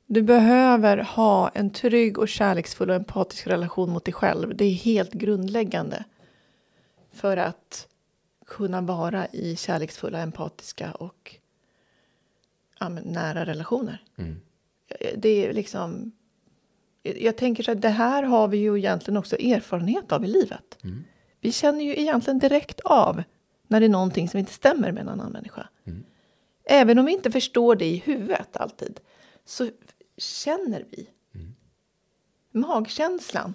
du 0.07 0.21
behöver 0.21 0.97
ha 0.97 1.49
en 1.49 1.69
trygg 1.69 2.17
och 2.17 2.29
kärleksfull 2.29 2.89
och 2.89 2.95
empatisk 2.95 3.47
relation 3.47 3.89
mot 3.89 4.05
dig 4.05 4.13
själv. 4.13 4.55
Det 4.55 4.65
är 4.65 4.73
helt 4.73 5.13
grundläggande 5.13 6.03
för 7.13 7.37
att 7.37 7.87
kunna 8.45 8.81
vara 8.81 9.27
i 9.27 9.55
kärleksfulla, 9.55 10.19
empatiska 10.19 10.91
och 10.91 11.35
ja, 12.79 12.89
nära 12.89 13.45
relationer. 13.45 14.03
Det 15.15 15.45
är 15.45 15.53
liksom... 15.53 16.11
Jag 17.03 17.38
tänker 17.38 17.63
så 17.63 17.71
att 17.71 17.81
det 17.81 17.89
här 17.89 18.23
har 18.23 18.47
vi 18.47 18.57
ju 18.57 18.77
egentligen 18.77 19.17
också 19.17 19.35
erfarenhet 19.35 20.11
av 20.11 20.23
i 20.23 20.27
livet. 20.27 20.77
Vi 21.41 21.51
känner 21.51 21.85
ju 21.85 21.99
egentligen 21.99 22.39
direkt 22.39 22.79
av 22.79 23.23
när 23.67 23.79
det 23.79 23.85
är 23.85 23.89
någonting 23.89 24.29
som 24.29 24.39
inte 24.39 24.53
stämmer 24.53 24.91
med 24.91 25.01
en 25.01 25.09
annan 25.09 25.31
människa. 25.31 25.69
Även 26.63 26.99
om 26.99 27.05
vi 27.05 27.11
inte 27.11 27.31
förstår 27.31 27.75
det 27.75 27.85
i 27.85 27.97
huvudet 27.97 28.57
alltid, 28.57 28.99
så 29.45 29.69
känner 30.17 30.85
vi. 30.89 31.09
Magkänslan 32.51 33.53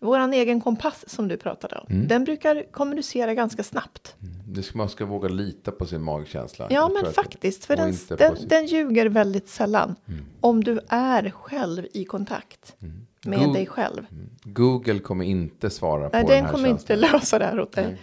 Vår 0.00 0.32
egen 0.32 0.60
kompass 0.60 1.04
som 1.08 1.28
du 1.28 1.36
pratade 1.36 1.76
om. 1.76 1.86
Mm. 1.90 2.08
Den 2.08 2.24
brukar 2.24 2.72
kommunicera 2.72 3.34
ganska 3.34 3.62
snabbt. 3.62 4.16
Det 4.46 4.62
ska, 4.62 4.78
man 4.78 4.88
ska 4.88 5.04
våga 5.06 5.28
lita 5.28 5.72
på 5.72 5.86
sin 5.86 6.02
magkänsla. 6.02 6.66
Ja, 6.70 6.90
men 7.02 7.12
faktiskt. 7.12 7.64
För 7.64 7.76
den, 7.76 7.94
den, 8.18 8.36
sin- 8.36 8.48
den 8.48 8.66
ljuger 8.66 9.06
väldigt 9.08 9.48
sällan. 9.48 9.94
Mm. 10.08 10.24
Om 10.40 10.64
du 10.64 10.80
är 10.88 11.30
själv 11.30 11.86
i 11.92 12.04
kontakt 12.04 12.76
med 13.24 13.38
God- 13.44 13.54
dig 13.54 13.66
själv. 13.66 14.06
Mm. 14.10 14.30
Google 14.44 14.98
kommer 14.98 15.24
inte 15.24 15.70
svara 15.70 16.00
Nej, 16.00 16.10
på 16.10 16.16
den 16.16 16.26
den 16.36 16.44
här 16.44 16.52
kommer 16.52 16.68
inte 16.68 16.86
känslan. 16.86 17.10
lösa 17.12 17.38
det 17.38 17.44
här 17.44 17.60
åt 17.60 17.72
dig. 17.72 17.84
Nej. 17.86 17.98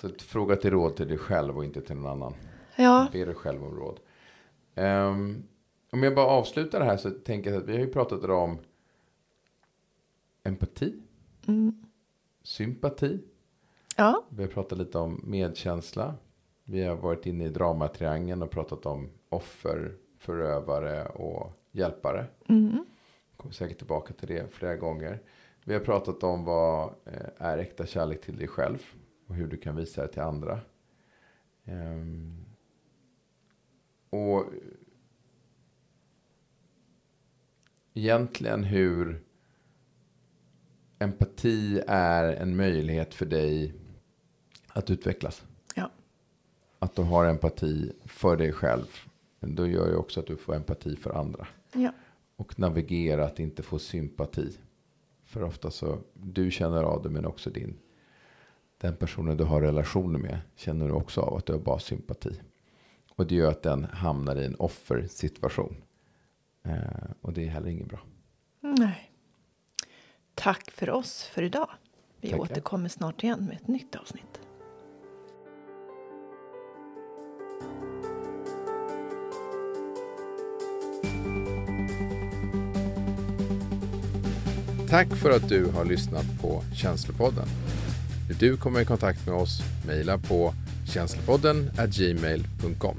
Så 0.00 0.08
fråga 0.24 0.56
till 0.56 0.70
råd 0.70 0.96
till 0.96 1.08
dig 1.08 1.18
själv 1.18 1.56
och 1.56 1.64
inte 1.64 1.80
till 1.80 1.96
någon 1.96 2.12
annan. 2.12 2.34
Ja, 2.76 3.08
Be 3.12 3.24
dig 3.24 3.34
själv 3.34 3.64
om 3.64 3.76
råd. 3.76 3.98
Ehm, 4.74 5.42
om 5.92 6.02
jag 6.02 6.14
bara 6.14 6.26
avslutar 6.26 6.78
det 6.78 6.84
här 6.84 6.96
så 6.96 7.10
tänker 7.10 7.50
jag 7.52 7.62
att 7.62 7.68
vi 7.68 7.72
har 7.72 7.78
ju 7.80 7.92
pratat 7.92 8.24
idag 8.24 8.42
om 8.42 8.58
empati, 10.44 10.92
Mm. 11.48 11.86
sympati. 12.42 13.20
ja, 13.96 14.24
Vi 14.30 14.42
har 14.42 14.50
pratat 14.50 14.78
lite 14.78 14.98
om 14.98 15.20
medkänsla. 15.24 16.14
Vi 16.64 16.82
har 16.84 16.96
varit 16.96 17.26
inne 17.26 17.44
i 17.44 17.48
dramatriangeln 17.48 18.42
och 18.42 18.50
pratat 18.50 18.86
om 18.86 19.10
offer, 19.28 19.96
förövare 20.18 21.06
och 21.06 21.52
hjälpare. 21.70 22.26
mm. 22.48 22.84
Kommer 23.36 23.52
säkert 23.54 23.78
tillbaka 23.78 24.14
till 24.14 24.28
det 24.28 24.52
flera 24.54 24.76
gånger. 24.76 25.22
Vi 25.64 25.74
har 25.74 25.80
pratat 25.80 26.22
om 26.22 26.44
vad 26.44 26.94
eh, 27.04 27.26
är 27.38 27.58
äkta 27.58 27.86
kärlek 27.86 28.20
till 28.20 28.36
dig 28.36 28.48
själv 28.48 28.78
och 29.26 29.34
hur 29.34 29.46
du 29.46 29.56
kan 29.56 29.76
visa 29.76 30.02
det 30.02 30.08
till 30.08 30.22
andra. 30.22 30.60
Ehm, 31.64 32.44
och 34.10 34.44
egentligen 37.94 38.64
hur 38.64 39.22
empati 40.98 41.82
är 41.86 42.24
en 42.24 42.56
möjlighet 42.56 43.14
för 43.14 43.26
dig 43.26 43.74
att 44.68 44.90
utvecklas. 44.90 45.44
ja, 45.74 45.90
Att 46.78 46.94
du 46.96 47.02
har 47.02 47.24
empati 47.24 47.92
för 48.04 48.36
dig 48.36 48.52
själv. 48.52 48.86
Då 49.40 49.66
gör 49.66 49.88
ju 49.88 49.96
också 49.96 50.20
att 50.20 50.26
du 50.26 50.36
får 50.36 50.54
empati 50.54 50.96
för 50.96 51.10
andra. 51.10 51.46
ja, 51.72 51.92
Och 52.36 52.58
navigera 52.58 53.24
att 53.24 53.40
inte 53.40 53.62
få 53.62 53.78
sympati. 53.78 54.58
För 55.24 55.42
ofta 55.42 55.70
så, 55.70 55.98
du 56.14 56.50
känner 56.50 56.82
av 56.82 57.02
det 57.02 57.08
men 57.08 57.26
också 57.26 57.50
din, 57.50 57.78
den 58.78 58.96
personen 58.96 59.36
du 59.36 59.44
har 59.44 59.60
relationer 59.60 60.18
med 60.18 60.38
känner 60.56 60.86
du 60.86 60.92
också 60.92 61.20
av 61.20 61.34
att 61.36 61.46
du 61.46 61.52
har 61.52 61.60
bara 61.60 61.78
sympati. 61.78 62.40
Och 63.10 63.26
det 63.26 63.34
gör 63.34 63.50
att 63.50 63.62
den 63.62 63.84
hamnar 63.84 64.36
i 64.36 64.44
en 64.44 64.56
offersituation. 64.56 65.76
Eh, 66.62 67.10
och 67.20 67.32
det 67.32 67.44
är 67.44 67.48
heller 67.48 67.68
inget 67.68 67.88
bra. 67.88 67.98
nej. 68.60 69.10
Tack 70.36 70.70
för 70.70 70.90
oss 70.90 71.22
för 71.22 71.42
idag. 71.42 71.70
Vi 72.20 72.28
Tackar. 72.30 72.42
återkommer 72.42 72.88
snart 72.88 73.22
igen 73.22 73.44
med 73.44 73.56
ett 73.56 73.68
nytt 73.68 73.96
avsnitt. 73.96 74.40
Tack 84.90 85.16
för 85.16 85.30
att 85.30 85.48
du 85.48 85.66
har 85.66 85.84
lyssnat 85.84 86.26
på 86.40 86.62
Känslopodden. 86.74 87.46
Vill 88.28 88.38
du 88.38 88.56
komma 88.56 88.80
i 88.80 88.84
kontakt 88.84 89.26
med 89.26 89.34
oss? 89.34 89.60
Mejla 89.86 90.18
på 90.18 90.54
känslopodden 90.92 91.70
gmail.com. 91.88 92.96